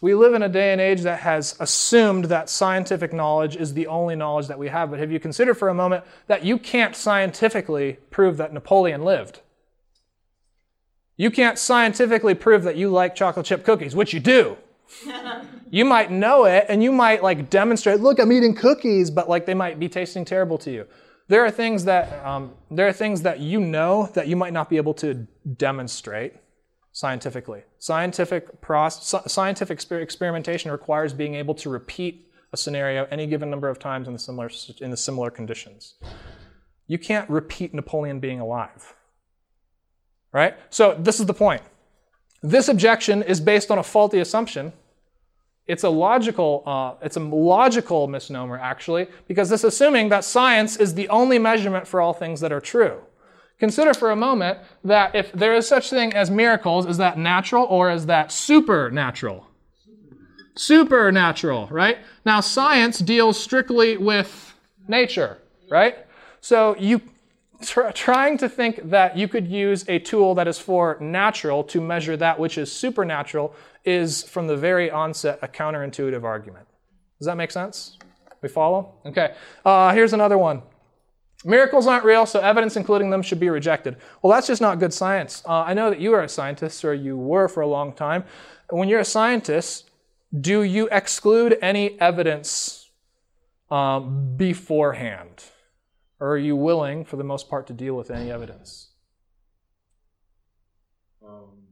[0.01, 3.85] we live in a day and age that has assumed that scientific knowledge is the
[3.85, 4.89] only knowledge that we have.
[4.89, 9.41] But have you considered for a moment that you can't scientifically prove that Napoleon lived?
[11.17, 14.57] You can't scientifically prove that you like chocolate chip cookies, which you do.
[15.69, 19.45] you might know it and you might like demonstrate, look, I'm eating cookies, but like
[19.45, 20.87] they might be tasting terrible to you.
[21.27, 24.67] There are things that um, there are things that you know that you might not
[24.67, 25.27] be able to
[25.57, 26.33] demonstrate
[26.91, 27.61] scientifically.
[27.81, 33.79] Scientific process, scientific experimentation requires being able to repeat a scenario any given number of
[33.79, 34.51] times in the similar
[34.81, 35.95] in the similar conditions.
[36.85, 38.93] You can't repeat Napoleon being alive.
[40.31, 40.55] Right?
[40.69, 41.63] So this is the point.
[42.43, 44.73] This objection is based on a faulty assumption.
[45.65, 50.93] It's a logical, uh, it's a logical misnomer actually, because this assuming that science is
[50.93, 53.01] the only measurement for all things that are true.
[53.61, 57.65] Consider for a moment that if there is such thing as miracles, is that natural
[57.65, 59.45] or is that supernatural?
[60.55, 61.99] Supernatural, right?
[62.25, 64.55] Now science deals strictly with
[64.87, 65.37] nature,
[65.69, 65.95] right?
[66.41, 67.01] So you
[67.61, 71.79] tr- trying to think that you could use a tool that is for natural to
[71.79, 73.53] measure that which is supernatural
[73.85, 76.65] is from the very onset a counterintuitive argument.
[77.19, 77.99] Does that make sense?
[78.41, 78.95] We follow?
[79.05, 79.35] Okay.
[79.63, 80.63] Uh, here's another one.
[81.43, 83.97] Miracles aren't real, so evidence including them should be rejected.
[84.21, 85.41] Well, that's just not good science.
[85.45, 88.23] Uh, I know that you are a scientist, or you were for a long time.
[88.69, 89.89] When you're a scientist,
[90.39, 92.89] do you exclude any evidence
[93.71, 95.43] um, beforehand?
[96.19, 98.91] Or are you willing, for the most part, to deal with any evidence?
[101.25, 101.65] Um,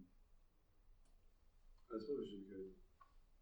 [1.93, 2.73] I suppose you could,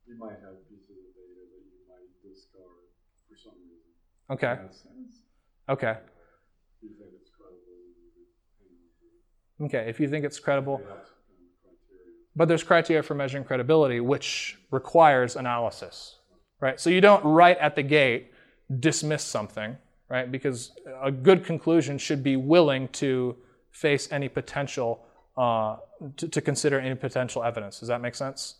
[0.05, 2.91] you might have pieces of data that you might discard
[3.29, 3.87] for some reason.
[4.29, 4.59] Okay.
[4.59, 5.23] In that sense,
[5.69, 5.95] Okay.
[5.95, 8.27] if you think it's credible, you could
[8.59, 9.23] hang on to it.
[9.61, 9.85] Okay.
[9.89, 10.77] If you think it's credible.
[10.77, 12.13] They have some kind of criteria.
[12.35, 16.17] But there's criteria for measuring credibility, which requires analysis,
[16.59, 16.79] right?
[16.79, 18.31] So you don't right at the gate
[18.79, 19.77] dismiss something,
[20.09, 20.31] right?
[20.31, 23.37] Because a good conclusion should be willing to
[23.71, 25.05] face any potential,
[25.37, 25.77] uh,
[26.17, 27.79] to, to consider any potential evidence.
[27.79, 28.55] Does that make sense?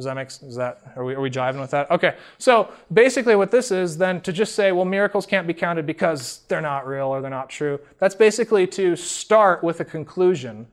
[0.00, 1.90] Does that make is that are we are we jiving with that?
[1.90, 2.16] Okay.
[2.38, 6.40] So basically what this is then to just say, well, miracles can't be counted because
[6.48, 7.78] they're not real or they're not true.
[7.98, 10.68] That's basically to start with a conclusion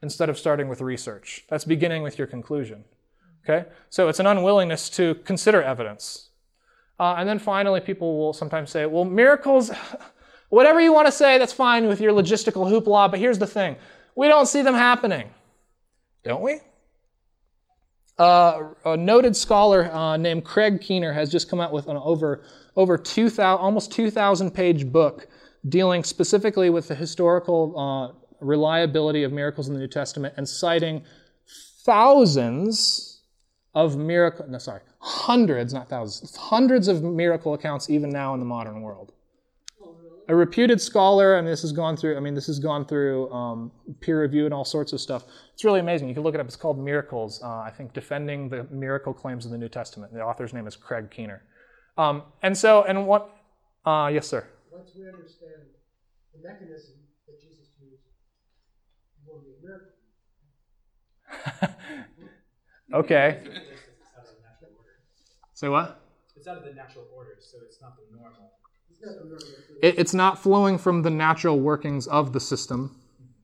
[0.00, 1.44] instead of starting with research.
[1.48, 2.84] That's beginning with your conclusion.
[3.42, 3.68] Okay?
[3.90, 6.28] So it's an unwillingness to consider evidence.
[7.00, 9.72] Uh, and then finally, people will sometimes say, well, miracles,
[10.50, 13.74] whatever you want to say, that's fine with your logistical hoopla, but here's the thing
[14.14, 15.30] we don't see them happening.
[16.22, 16.60] Don't we?
[18.18, 22.44] Uh, a noted scholar uh, named Craig Keener has just come out with an over,
[22.76, 25.26] over 2,000, almost 2,000 page book
[25.68, 31.02] dealing specifically with the historical uh, reliability of miracles in the New Testament and citing
[31.84, 33.22] thousands
[33.74, 38.46] of miracle, no, sorry, hundreds, not thousands, hundreds of miracle accounts even now in the
[38.46, 39.13] modern world.
[40.28, 43.30] A reputed scholar, I mean, this has gone through, I mean, this has gone through
[43.30, 43.70] um,
[44.00, 45.24] peer review and all sorts of stuff.
[45.52, 46.08] It's really amazing.
[46.08, 46.46] You can look it up.
[46.46, 50.12] It's called Miracles, uh, I think, Defending the Miracle Claims of the New Testament.
[50.14, 51.42] The author's name is Craig Keener.
[51.98, 53.36] Um, and so, and what,
[53.84, 54.46] uh, yes, sir.
[54.72, 55.62] Once we understand
[56.32, 56.94] the mechanism
[57.26, 58.02] that Jesus used,
[59.18, 59.90] it will be a miracle.
[62.94, 63.40] Okay.
[63.42, 64.94] It's out of the natural order.
[65.54, 66.00] Say what?
[66.36, 68.52] It's out of the natural order, so it's not the normal.
[69.04, 69.42] It's not.
[69.82, 72.96] It, it's not flowing from the natural workings of the system,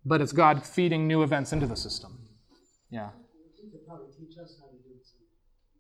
[0.05, 2.19] but it's God feeding new events into the system.
[2.91, 3.11] Yeah.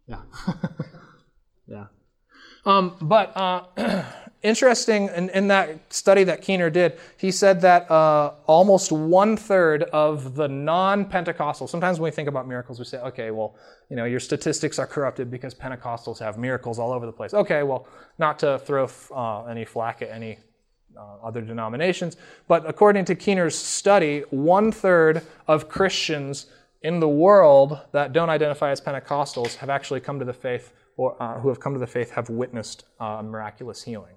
[0.06, 0.22] Yeah.
[1.66, 1.86] yeah.
[2.64, 3.64] Um, but uh,
[4.42, 9.84] interesting in, in that study that Keener did, he said that uh, almost one third
[9.84, 13.56] of the non Pentecostal, sometimes when we think about miracles, we say, okay, well,
[13.88, 17.34] you know, your statistics are corrupted because Pentecostals have miracles all over the place.
[17.34, 17.86] Okay, well,
[18.18, 20.38] not to throw uh, any flack at any
[20.96, 22.16] uh, other denominations,
[22.48, 26.46] but according to Keener's study, one third of Christians
[26.82, 31.20] in the world that don't identify as Pentecostals have actually come to the faith, or
[31.22, 34.14] uh, who have come to the faith have witnessed uh, miraculous healing,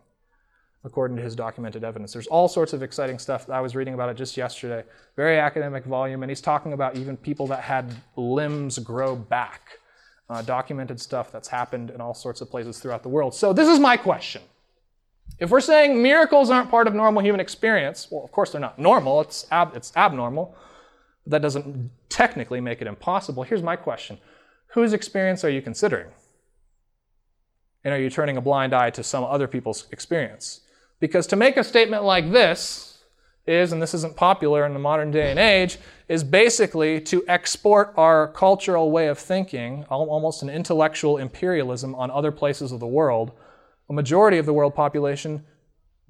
[0.85, 2.13] according to his documented evidence.
[2.13, 3.49] There's all sorts of exciting stuff.
[3.49, 4.83] I was reading about it just yesterday.
[5.15, 9.79] Very academic volume, and he's talking about even people that had limbs grow back.
[10.29, 13.35] Uh, documented stuff that's happened in all sorts of places throughout the world.
[13.35, 14.41] So, this is my question.
[15.37, 18.79] If we're saying miracles aren't part of normal human experience, well, of course they're not
[18.79, 20.55] normal, it's, ab- it's abnormal.
[21.25, 23.43] But that doesn't technically make it impossible.
[23.43, 24.17] Here's my question
[24.67, 26.07] Whose experience are you considering?
[27.83, 30.61] And are you turning a blind eye to some other people's experience?
[31.03, 32.99] Because to make a statement like this
[33.45, 35.77] is, and this isn't popular in the modern day and age,
[36.07, 42.31] is basically to export our cultural way of thinking, almost an intellectual imperialism on other
[42.31, 43.33] places of the world.
[43.89, 45.43] A majority of the world population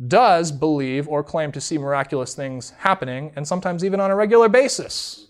[0.07, 4.47] does believe or claim to see miraculous things happening, and sometimes even on a regular
[4.47, 5.29] basis.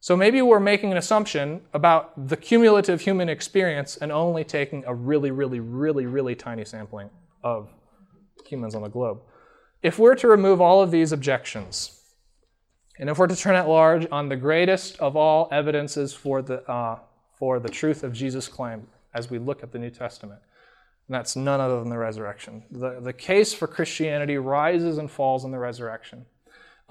[0.00, 4.94] So maybe we're making an assumption about the cumulative human experience and only taking a
[4.94, 7.10] really, really, really, really tiny sampling
[7.44, 7.68] of
[8.50, 9.20] humans on the globe.
[9.82, 12.00] If we're to remove all of these objections,
[12.98, 16.68] and if we're to turn at large on the greatest of all evidences for the,
[16.68, 16.98] uh,
[17.38, 20.40] for the truth of Jesus' claim as we look at the New Testament,
[21.06, 22.64] and that's none other than the resurrection.
[22.70, 26.26] The, the case for Christianity rises and falls in the resurrection.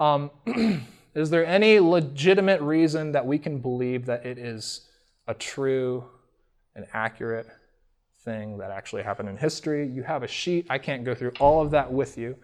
[0.00, 0.30] Um,
[1.14, 4.88] is there any legitimate reason that we can believe that it is
[5.26, 6.04] a true
[6.74, 7.48] and accurate
[8.28, 9.86] thing that actually happened in history?
[9.86, 10.66] You have a sheet.
[10.68, 12.36] I can't go through all of that with you.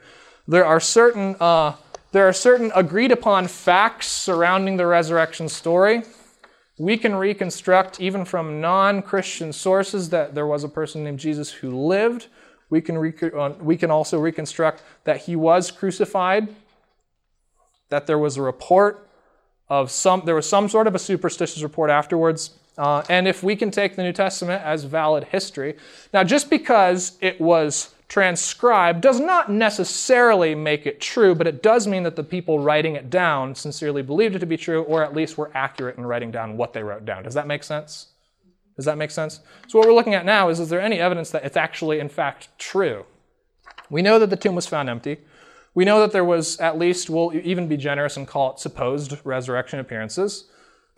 [0.49, 1.75] There are certain, uh,
[2.13, 6.05] there are certain agreed upon facts surrounding the resurrection story
[6.79, 11.51] we can reconstruct, even from non Christian sources, that there was a person named Jesus
[11.51, 12.27] who lived.
[12.69, 16.49] We can, rec- uh, we can also reconstruct that he was crucified,
[17.91, 19.09] that there was a report
[19.69, 22.51] of some, there was some sort of a superstitious report afterwards.
[22.77, 25.77] Uh, and if we can take the New Testament as valid history,
[26.13, 31.87] now just because it was transcribed does not necessarily make it true, but it does
[31.87, 35.15] mean that the people writing it down sincerely believed it to be true, or at
[35.15, 37.23] least were accurate in writing down what they wrote down.
[37.23, 38.09] Does that make sense?
[38.77, 39.41] Does that make sense?
[39.69, 42.09] So, what we're looking at now is is there any evidence that it's actually, in
[42.09, 43.05] fact, true?
[43.89, 45.19] We know that the tomb was found empty.
[45.75, 49.17] We know that there was at least, we'll even be generous and call it supposed
[49.25, 50.45] resurrection appearances.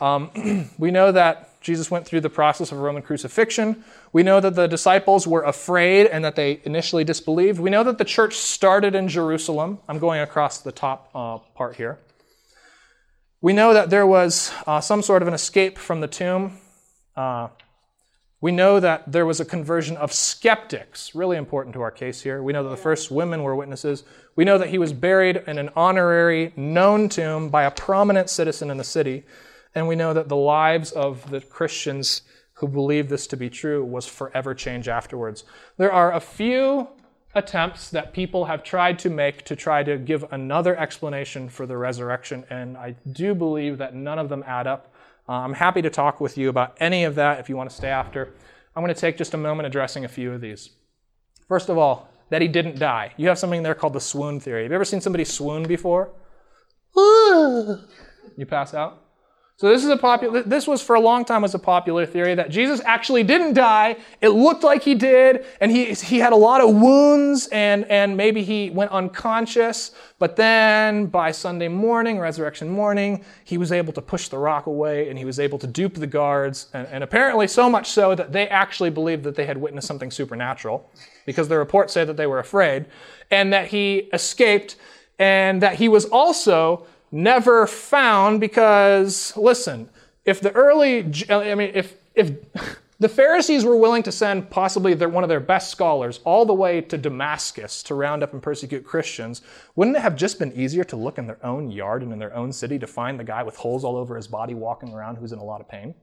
[0.01, 3.83] Um, we know that Jesus went through the process of Roman crucifixion.
[4.13, 7.59] We know that the disciples were afraid and that they initially disbelieved.
[7.59, 9.81] We know that the church started in Jerusalem.
[9.89, 11.99] I'm going across the top uh, part here.
[13.41, 16.59] We know that there was uh, some sort of an escape from the tomb.
[17.17, 17.49] Uh,
[18.41, 22.43] we know that there was a conversion of skeptics, really important to our case here.
[22.43, 24.05] We know that the first women were witnesses.
[24.37, 28.71] We know that he was buried in an honorary, known tomb by a prominent citizen
[28.71, 29.25] in the city.
[29.77, 32.23] And we know that the lives of the Christians
[32.55, 35.45] who believed this to be true was forever changed afterwards.
[35.77, 36.89] There are a few
[37.35, 41.77] attempts that people have tried to make to try to give another explanation for the
[41.77, 44.95] resurrection, and I do believe that none of them add up.
[45.29, 47.77] Uh, I'm happy to talk with you about any of that if you want to
[47.77, 48.33] stay after.
[48.75, 50.71] I'm going to take just a moment addressing a few of these.
[51.49, 53.13] First of all, that he didn't die.
[53.19, 54.63] You have something there called the swoon theory.
[54.63, 56.13] Have you ever seen somebody swoon before?
[56.97, 59.06] you pass out?
[59.59, 62.35] So this is a popular this was for a long time was a popular theory
[62.35, 63.97] that Jesus actually didn't die.
[64.21, 68.19] It looked like he did and he he had a lot of wounds and and
[68.19, 74.03] maybe he went unconscious, but then by Sunday morning, resurrection morning, he was able to
[74.03, 77.49] push the rock away and he was able to dupe the guards and, and apparently
[77.49, 80.91] so much so that they actually believed that they had witnessed something supernatural
[81.25, 82.85] because the reports say that they were afraid
[83.31, 84.77] and that he escaped
[85.19, 86.87] and that he was also
[87.17, 89.89] never found because, listen,
[90.25, 92.33] if the early, I mean, if, if
[92.99, 96.55] the Pharisees were willing to send possibly their, one of their best scholars all the
[96.55, 99.43] way to Damascus to round up and persecute Christians,
[99.75, 102.35] wouldn't it have just been easier to look in their own yard and in their
[102.35, 105.33] own city to find the guy with holes all over his body walking around who's
[105.33, 105.95] in a lot of pain?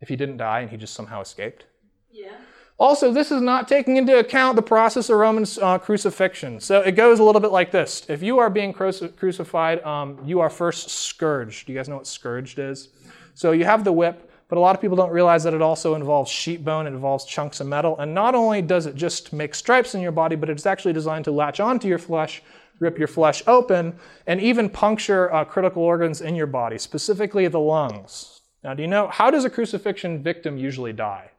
[0.00, 1.66] If he didn't die and he just somehow escaped?
[2.10, 2.34] Yeah.
[2.78, 6.58] Also, this is not taking into account the process of Roman uh, crucifixion.
[6.58, 8.04] So it goes a little bit like this.
[8.08, 11.66] If you are being cruci- crucified, um, you are first scourged.
[11.66, 12.88] Do you guys know what scourged is?
[13.34, 15.94] So you have the whip, but a lot of people don't realize that it also
[15.94, 17.98] involves sheep bone, it involves chunks of metal.
[17.98, 21.24] And not only does it just make stripes in your body, but it's actually designed
[21.26, 22.42] to latch onto your flesh,
[22.80, 23.94] rip your flesh open,
[24.26, 28.40] and even puncture uh, critical organs in your body, specifically the lungs.
[28.64, 31.30] Now, do you know how does a crucifixion victim usually die?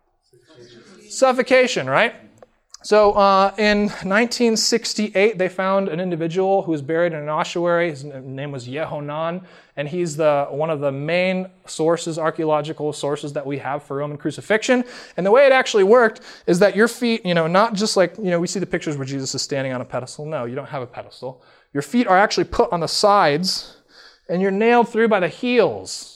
[1.18, 2.16] Suffocation, right?
[2.84, 7.90] So uh, in 1968, they found an individual who was buried in an ossuary.
[7.90, 9.46] His name was Yehonan,
[9.78, 14.18] and he's the one of the main sources, archaeological sources that we have for Roman
[14.18, 14.84] crucifixion.
[15.16, 18.18] And the way it actually worked is that your feet, you know, not just like
[18.18, 20.26] you know we see the pictures where Jesus is standing on a pedestal.
[20.26, 21.42] No, you don't have a pedestal.
[21.74, 23.78] Your feet are actually put on the sides,
[24.28, 26.13] and you're nailed through by the heels.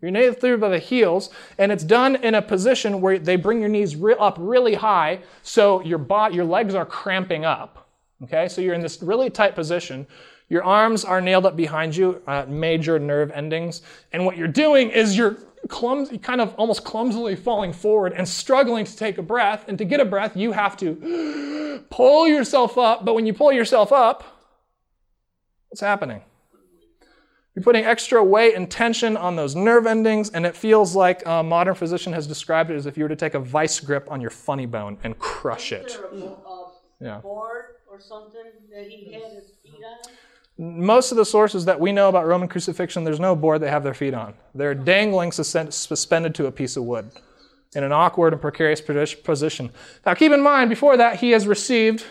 [0.00, 3.60] You're nailed through by the heels, and it's done in a position where they bring
[3.60, 7.88] your knees re- up really high, so your bot, your legs are cramping up.
[8.22, 10.06] Okay, so you're in this really tight position.
[10.48, 13.82] Your arms are nailed up behind you, uh, major nerve endings,
[14.12, 15.36] and what you're doing is you're
[15.66, 19.64] clumsy, kind of almost clumsily falling forward and struggling to take a breath.
[19.68, 23.04] And to get a breath, you have to pull yourself up.
[23.04, 24.24] But when you pull yourself up,
[25.68, 26.22] what's happening?
[27.58, 31.42] You're putting extra weight and tension on those nerve endings, and it feels like a
[31.42, 34.20] modern physician has described it as if you were to take a vice grip on
[34.20, 35.88] your funny bone and crush it.
[35.88, 37.18] Is there a, a Yeah.
[37.18, 40.78] board or something that he had his feet on?
[40.78, 43.82] Most of the sources that we know about Roman crucifixion, there's no board they have
[43.82, 44.34] their feet on.
[44.54, 47.10] They're dangling suspend- suspended to a piece of wood
[47.74, 49.72] in an awkward and precarious position.
[50.06, 52.04] Now, keep in mind, before that, he has received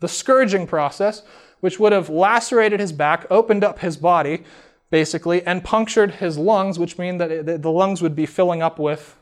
[0.00, 1.20] the scourging process,
[1.60, 4.44] which would have lacerated his back, opened up his body,
[4.90, 8.78] basically, and punctured his lungs, which means that it- the lungs would be filling up
[8.78, 9.16] with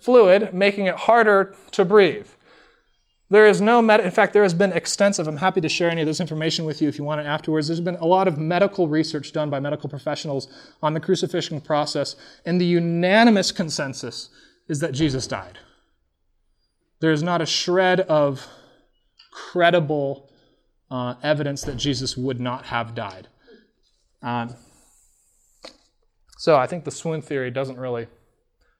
[0.00, 2.26] fluid, making it harder to breathe.
[3.30, 5.26] There is no med- in fact, there has been extensive.
[5.26, 7.68] I'm happy to share any of this information with you if you want it afterwards.
[7.68, 10.48] There's been a lot of medical research done by medical professionals
[10.82, 14.28] on the crucifixion process, and the unanimous consensus
[14.68, 15.58] is that Jesus died.
[17.00, 18.46] There is not a shred of
[19.30, 20.28] credible
[20.90, 23.28] uh, evidence that Jesus would not have died.
[24.20, 24.54] Um,
[26.42, 28.08] so I think the swoon theory doesn't really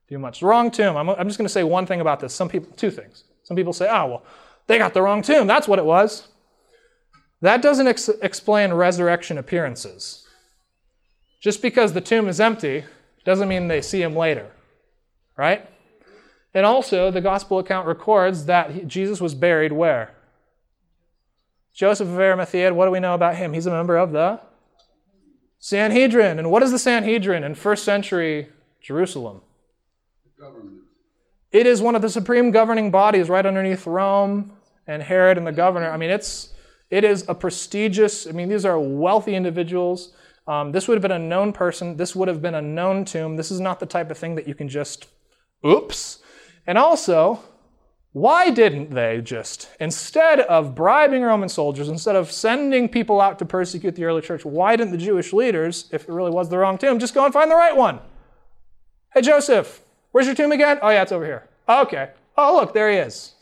[0.08, 0.42] do much.
[0.42, 0.96] Wrong tomb.
[0.96, 2.34] I'm, I'm just going to say one thing about this.
[2.34, 3.22] Some people, two things.
[3.44, 4.24] Some people say, oh, well,
[4.66, 5.46] they got the wrong tomb.
[5.46, 6.26] That's what it was.
[7.40, 10.26] That doesn't ex- explain resurrection appearances.
[11.40, 12.82] Just because the tomb is empty
[13.24, 14.50] doesn't mean they see him later,
[15.36, 15.64] right?
[16.54, 20.10] And also, the gospel account records that he- Jesus was buried where?
[21.72, 23.52] Joseph of Arimathea, what do we know about him?
[23.52, 24.40] He's a member of the
[25.64, 26.40] Sanhedrin.
[26.40, 28.48] And what is the Sanhedrin in first century
[28.80, 29.42] Jerusalem?
[31.52, 34.54] It is one of the supreme governing bodies right underneath Rome
[34.88, 35.88] and Herod and the governor.
[35.88, 36.52] I mean, it's
[36.90, 38.26] it is a prestigious.
[38.26, 40.12] I mean, these are wealthy individuals.
[40.48, 41.96] Um, this would have been a known person.
[41.96, 43.36] This would have been a known tomb.
[43.36, 45.06] This is not the type of thing that you can just,
[45.64, 46.18] oops.
[46.66, 47.38] And also,
[48.12, 53.46] why didn't they just, instead of bribing Roman soldiers, instead of sending people out to
[53.46, 56.76] persecute the early church, why didn't the Jewish leaders, if it really was the wrong
[56.76, 58.00] tomb, just go and find the right one?
[59.14, 60.78] Hey, Joseph, where's your tomb again?
[60.82, 61.48] Oh, yeah, it's over here.
[61.66, 62.10] Okay.
[62.36, 63.32] Oh, look, there he is.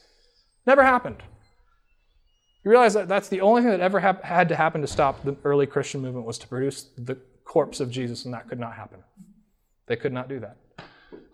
[0.66, 1.22] Never happened.
[2.64, 5.24] You realize that that's the only thing that ever hap- had to happen to stop
[5.24, 8.74] the early Christian movement was to produce the corpse of Jesus, and that could not
[8.74, 9.02] happen.
[9.86, 10.56] They could not do that.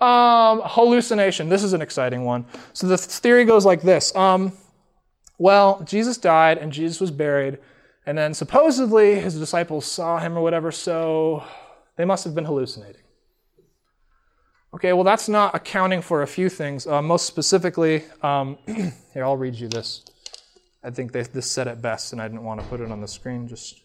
[0.01, 1.49] Um, hallucination.
[1.49, 2.45] This is an exciting one.
[2.73, 4.15] So the theory goes like this.
[4.15, 4.53] Um,
[5.39, 7.59] well, Jesus died and Jesus was buried,
[8.07, 11.45] and then supposedly his disciples saw him or whatever, so
[11.97, 13.03] they must have been hallucinating.
[14.75, 16.87] Okay, well, that's not accounting for a few things.
[16.87, 18.59] Uh, most specifically, um,
[19.15, 20.05] here, I'll read you this.
[20.85, 23.01] I think they, this said it best, and I didn't want to put it on
[23.01, 23.49] the screen.
[23.49, 23.81] Just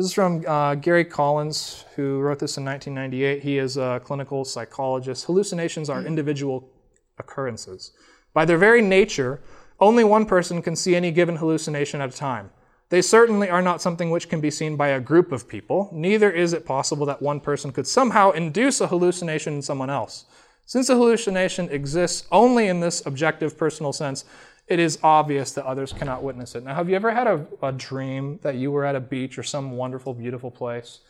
[0.00, 3.42] this is from uh, Gary Collins, who wrote this in 1998.
[3.42, 5.26] He is a clinical psychologist.
[5.26, 6.70] Hallucinations are individual
[7.18, 7.92] occurrences.
[8.32, 9.42] By their very nature,
[9.78, 12.48] only one person can see any given hallucination at a time.
[12.88, 15.90] They certainly are not something which can be seen by a group of people.
[15.92, 20.24] Neither is it possible that one person could somehow induce a hallucination in someone else.
[20.64, 24.24] Since a hallucination exists only in this objective personal sense,
[24.70, 26.62] it is obvious that others cannot witness it.
[26.62, 29.42] Now, have you ever had a, a dream that you were at a beach or
[29.42, 31.00] some wonderful, beautiful place,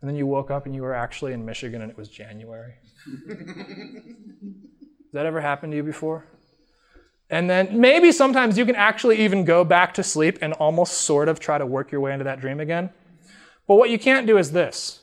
[0.00, 2.74] and then you woke up and you were actually in Michigan and it was January?
[3.26, 6.26] Has that ever happened to you before?
[7.30, 11.28] And then maybe sometimes you can actually even go back to sleep and almost sort
[11.30, 12.90] of try to work your way into that dream again.
[13.66, 15.00] But what you can't do is this.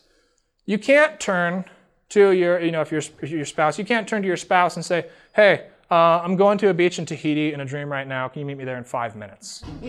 [0.67, 1.65] You can't turn
[2.09, 4.85] to your, you know, if you're your spouse, you can't turn to your spouse and
[4.85, 8.27] say, hey, uh, I'm going to a beach in Tahiti in a dream right now.
[8.27, 9.63] Can you meet me there in five minutes?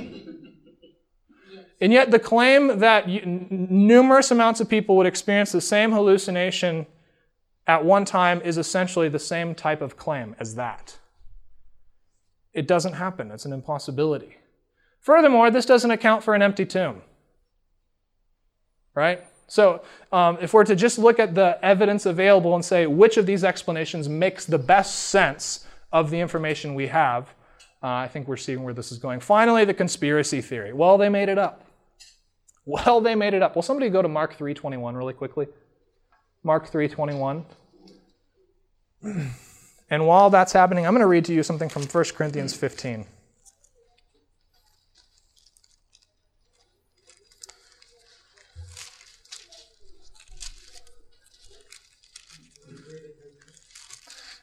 [1.81, 5.93] and yet, the claim that you, n- numerous amounts of people would experience the same
[5.93, 6.87] hallucination
[7.67, 10.99] at one time is essentially the same type of claim as that.
[12.53, 14.37] It doesn't happen, it's an impossibility.
[15.01, 17.01] Furthermore, this doesn't account for an empty tomb.
[18.95, 19.25] Right?
[19.47, 19.83] So,
[20.13, 23.43] um, if we're to just look at the evidence available and say which of these
[23.43, 25.65] explanations makes the best sense
[25.95, 27.29] of the information we have,
[27.83, 29.21] uh, I think we're seeing where this is going.
[29.21, 30.75] Finally, the conspiracy theory.
[30.75, 31.65] Well, they made it up.
[32.67, 33.55] Well, they made it up.
[33.55, 35.47] Will somebody go to Mark 3:21 really quickly?
[36.43, 37.45] Mark 3:21.
[39.91, 43.07] And while that's happening, I'm going to read to you something from 1 Corinthians 15.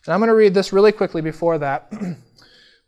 [0.06, 1.92] And I'm going to read this really quickly before that.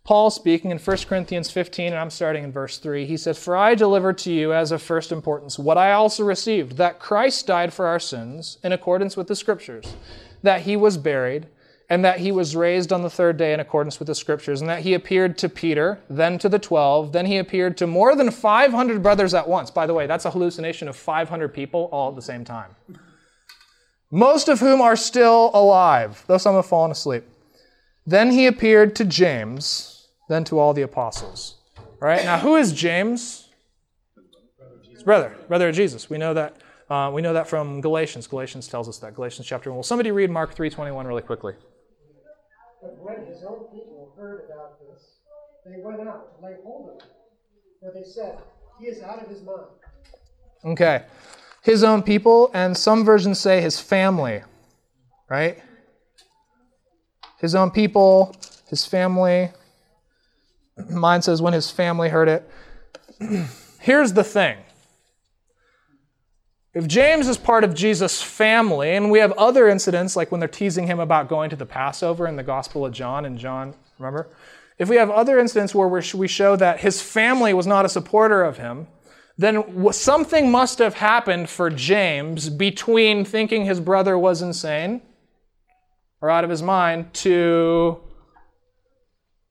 [0.03, 3.05] Paul speaking in 1 Corinthians 15, and I'm starting in verse 3.
[3.05, 6.75] He says, For I delivered to you as of first importance what I also received,
[6.77, 9.95] that Christ died for our sins in accordance with the Scriptures,
[10.41, 11.47] that he was buried,
[11.89, 14.69] and that he was raised on the third day in accordance with the Scriptures, and
[14.69, 18.31] that he appeared to Peter, then to the twelve, then he appeared to more than
[18.31, 19.71] 500 brothers at once.
[19.71, 22.75] By the way, that's a hallucination of 500 people all at the same time
[24.13, 27.23] most of whom are still alive, though some have fallen asleep.
[28.05, 31.55] Then he appeared to James, then to all the apostles.
[31.79, 33.49] All right, now who is James?
[34.91, 36.11] His brother, brother of Jesus.
[36.11, 36.57] We know that.
[36.89, 38.27] Uh, we know that from Galatians.
[38.27, 39.15] Galatians tells us that.
[39.15, 39.77] Galatians chapter 1.
[39.77, 41.55] Will somebody read Mark 3.21 really quickly?
[42.83, 45.01] But when his own people heard about this,
[45.65, 47.09] they went out to lay hold of him.
[47.79, 48.37] For they said,
[48.79, 49.65] He is out of his mind.
[50.65, 51.03] Okay
[51.63, 54.43] his own people, and some versions say his family,
[55.29, 55.63] right?
[57.39, 58.35] His own people,
[58.67, 59.49] his family.
[60.89, 62.49] Mine says when his family heard it.
[63.79, 64.57] Here's the thing.
[66.73, 70.49] If James is part of Jesus' family, and we have other incidents like when they're
[70.49, 74.27] teasing him about going to the Passover in the Gospel of John and John, remember?
[74.79, 78.43] If we have other incidents where we show that his family was not a supporter
[78.43, 78.87] of him,
[79.37, 85.01] then something must have happened for James between thinking his brother was insane
[86.21, 87.99] or out of his mind to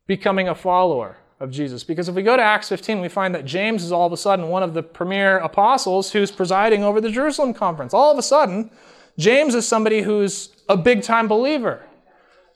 [0.07, 1.83] becoming a follower of Jesus.
[1.83, 4.17] Because if we go to Acts 15, we find that James is all of a
[4.17, 7.93] sudden one of the premier apostles who's presiding over the Jerusalem conference.
[7.93, 8.71] All of a sudden,
[9.19, 11.85] James is somebody who's a big time believer.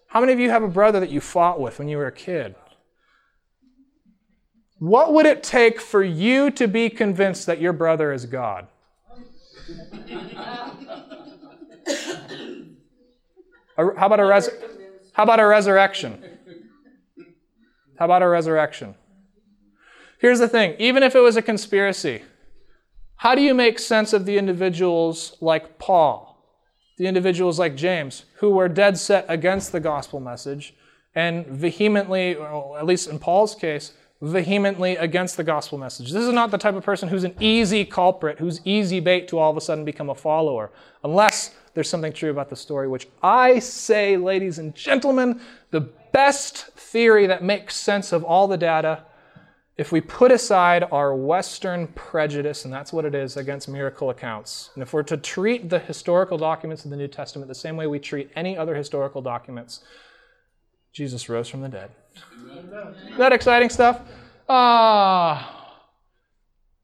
[0.07, 2.13] How many of you have a brother that you fought with when you were a
[2.13, 2.55] kid?
[4.79, 8.67] What would it take for you to be convinced that your brother is God?
[13.77, 14.51] How about a res-
[15.13, 16.23] How about a resurrection?
[17.99, 18.95] How about a resurrection?
[20.19, 22.23] Here's the thing, even if it was a conspiracy,
[23.17, 26.43] how do you make sense of the individuals like Paul,
[26.99, 30.75] the individuals like James, who were dead set against the gospel message
[31.15, 33.93] and vehemently, or at least in Paul's case,
[34.23, 36.13] vehemently against the gospel message.
[36.13, 39.39] This is not the type of person who's an easy culprit, who's easy bait to
[39.39, 40.71] all of a sudden become a follower,
[41.05, 45.41] unless there's something true about the story, which I say, ladies and gentlemen,
[45.71, 45.83] the
[46.13, 49.05] best theory that makes sense of all the data,
[49.77, 54.71] if we put aside our Western prejudice, and that's what it is, against miracle accounts,
[54.73, 57.87] and if we're to treat the historical documents of the New Testament the same way
[57.87, 59.85] we treat any other historical documents,
[60.95, 61.91] Jesus rose from the dead.
[63.07, 64.01] Isn't that exciting stuff?
[64.49, 65.53] Ah.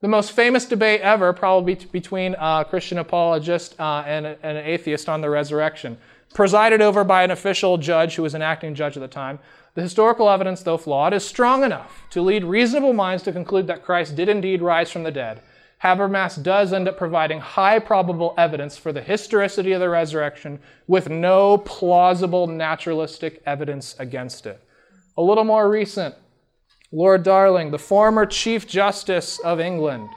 [0.00, 4.66] The most famous debate ever, probably between a Christian apologist uh, and, a, and an
[4.66, 5.96] atheist on the resurrection,
[6.34, 9.38] presided over by an official judge who was an acting judge at the time.
[9.74, 13.84] The historical evidence, though flawed, is strong enough to lead reasonable minds to conclude that
[13.84, 15.40] Christ did indeed rise from the dead.
[15.82, 21.08] Habermas does end up providing high probable evidence for the historicity of the resurrection with
[21.08, 24.60] no plausible naturalistic evidence against it.
[25.16, 26.14] A little more recent,
[26.90, 30.08] Lord Darling, the former Chief Justice of England.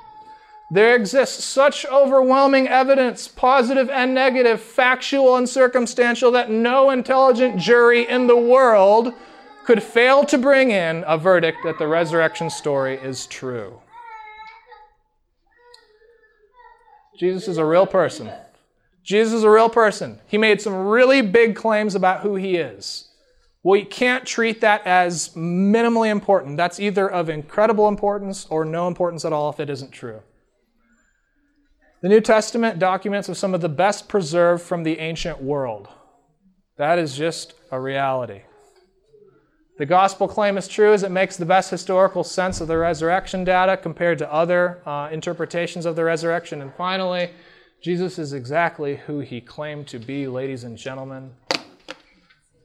[0.72, 8.08] There exists such overwhelming evidence, positive and negative, factual and circumstantial, that no intelligent jury
[8.08, 9.14] in the world
[9.66, 13.82] could fail to bring in a verdict that the resurrection story is true.
[17.18, 18.32] Jesus is a real person.
[19.04, 20.20] Jesus is a real person.
[20.28, 23.10] He made some really big claims about who he is.
[23.66, 26.56] We can't treat that as minimally important.
[26.56, 30.22] That's either of incredible importance or no importance at all if it isn't true.
[32.04, 35.88] The New Testament documents are some of the best preserved from the ancient world.
[36.78, 38.44] That is just a reality.
[39.80, 43.44] The gospel claim is true as it makes the best historical sense of the resurrection
[43.44, 46.62] data compared to other uh, interpretations of the resurrection.
[46.62, 47.32] And finally,
[47.82, 51.32] Jesus is exactly who he claimed to be, ladies and gentlemen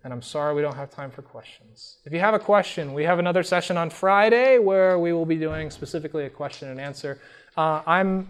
[0.05, 1.99] and I'm sorry we don't have time for questions.
[2.05, 5.37] If you have a question, we have another session on Friday where we will be
[5.37, 7.21] doing specifically a question and answer.
[7.57, 8.29] Uh, I'm,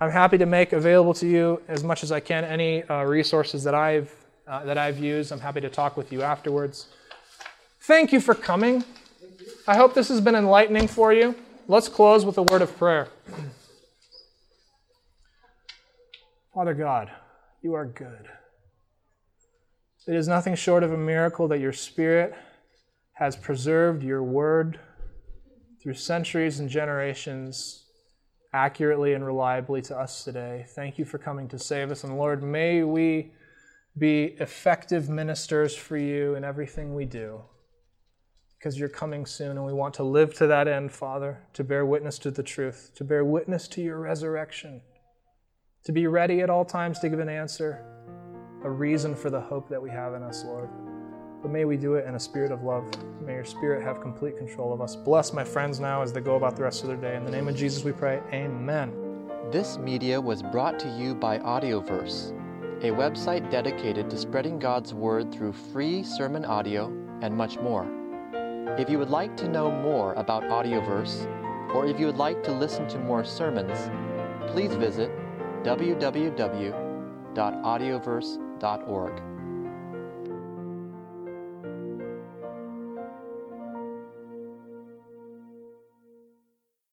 [0.00, 3.62] I'm happy to make available to you as much as I can any uh, resources
[3.64, 4.12] that I've,
[4.48, 5.30] uh, that I've used.
[5.30, 6.88] I'm happy to talk with you afterwards.
[7.82, 8.84] Thank you for coming.
[9.66, 11.36] I hope this has been enlightening for you.
[11.68, 13.08] Let's close with a word of prayer.
[16.52, 17.10] Father God,
[17.62, 18.28] you are good.
[20.06, 22.34] It is nothing short of a miracle that your Spirit
[23.14, 24.80] has preserved your word
[25.80, 27.84] through centuries and generations
[28.52, 30.66] accurately and reliably to us today.
[30.74, 32.02] Thank you for coming to save us.
[32.02, 33.32] And Lord, may we
[33.96, 37.42] be effective ministers for you in everything we do
[38.58, 41.86] because you're coming soon and we want to live to that end, Father, to bear
[41.86, 44.82] witness to the truth, to bear witness to your resurrection,
[45.84, 47.84] to be ready at all times to give an answer,
[48.64, 50.68] a reason for the hope that we have in us, Lord.
[51.42, 52.88] But may we do it in a spirit of love.
[53.20, 54.94] May your spirit have complete control of us.
[54.94, 57.16] Bless my friends now as they go about the rest of their day.
[57.16, 58.20] In the name of Jesus we pray.
[58.32, 58.92] Amen.
[59.50, 62.30] This media was brought to you by Audioverse,
[62.82, 66.86] a website dedicated to spreading God's Word through free sermon audio
[67.22, 67.86] and much more.
[68.78, 71.26] If you would like to know more about Audioverse,
[71.74, 73.90] or if you would like to listen to more sermons,
[74.52, 75.10] please visit
[78.62, 79.31] www.audioverse.org.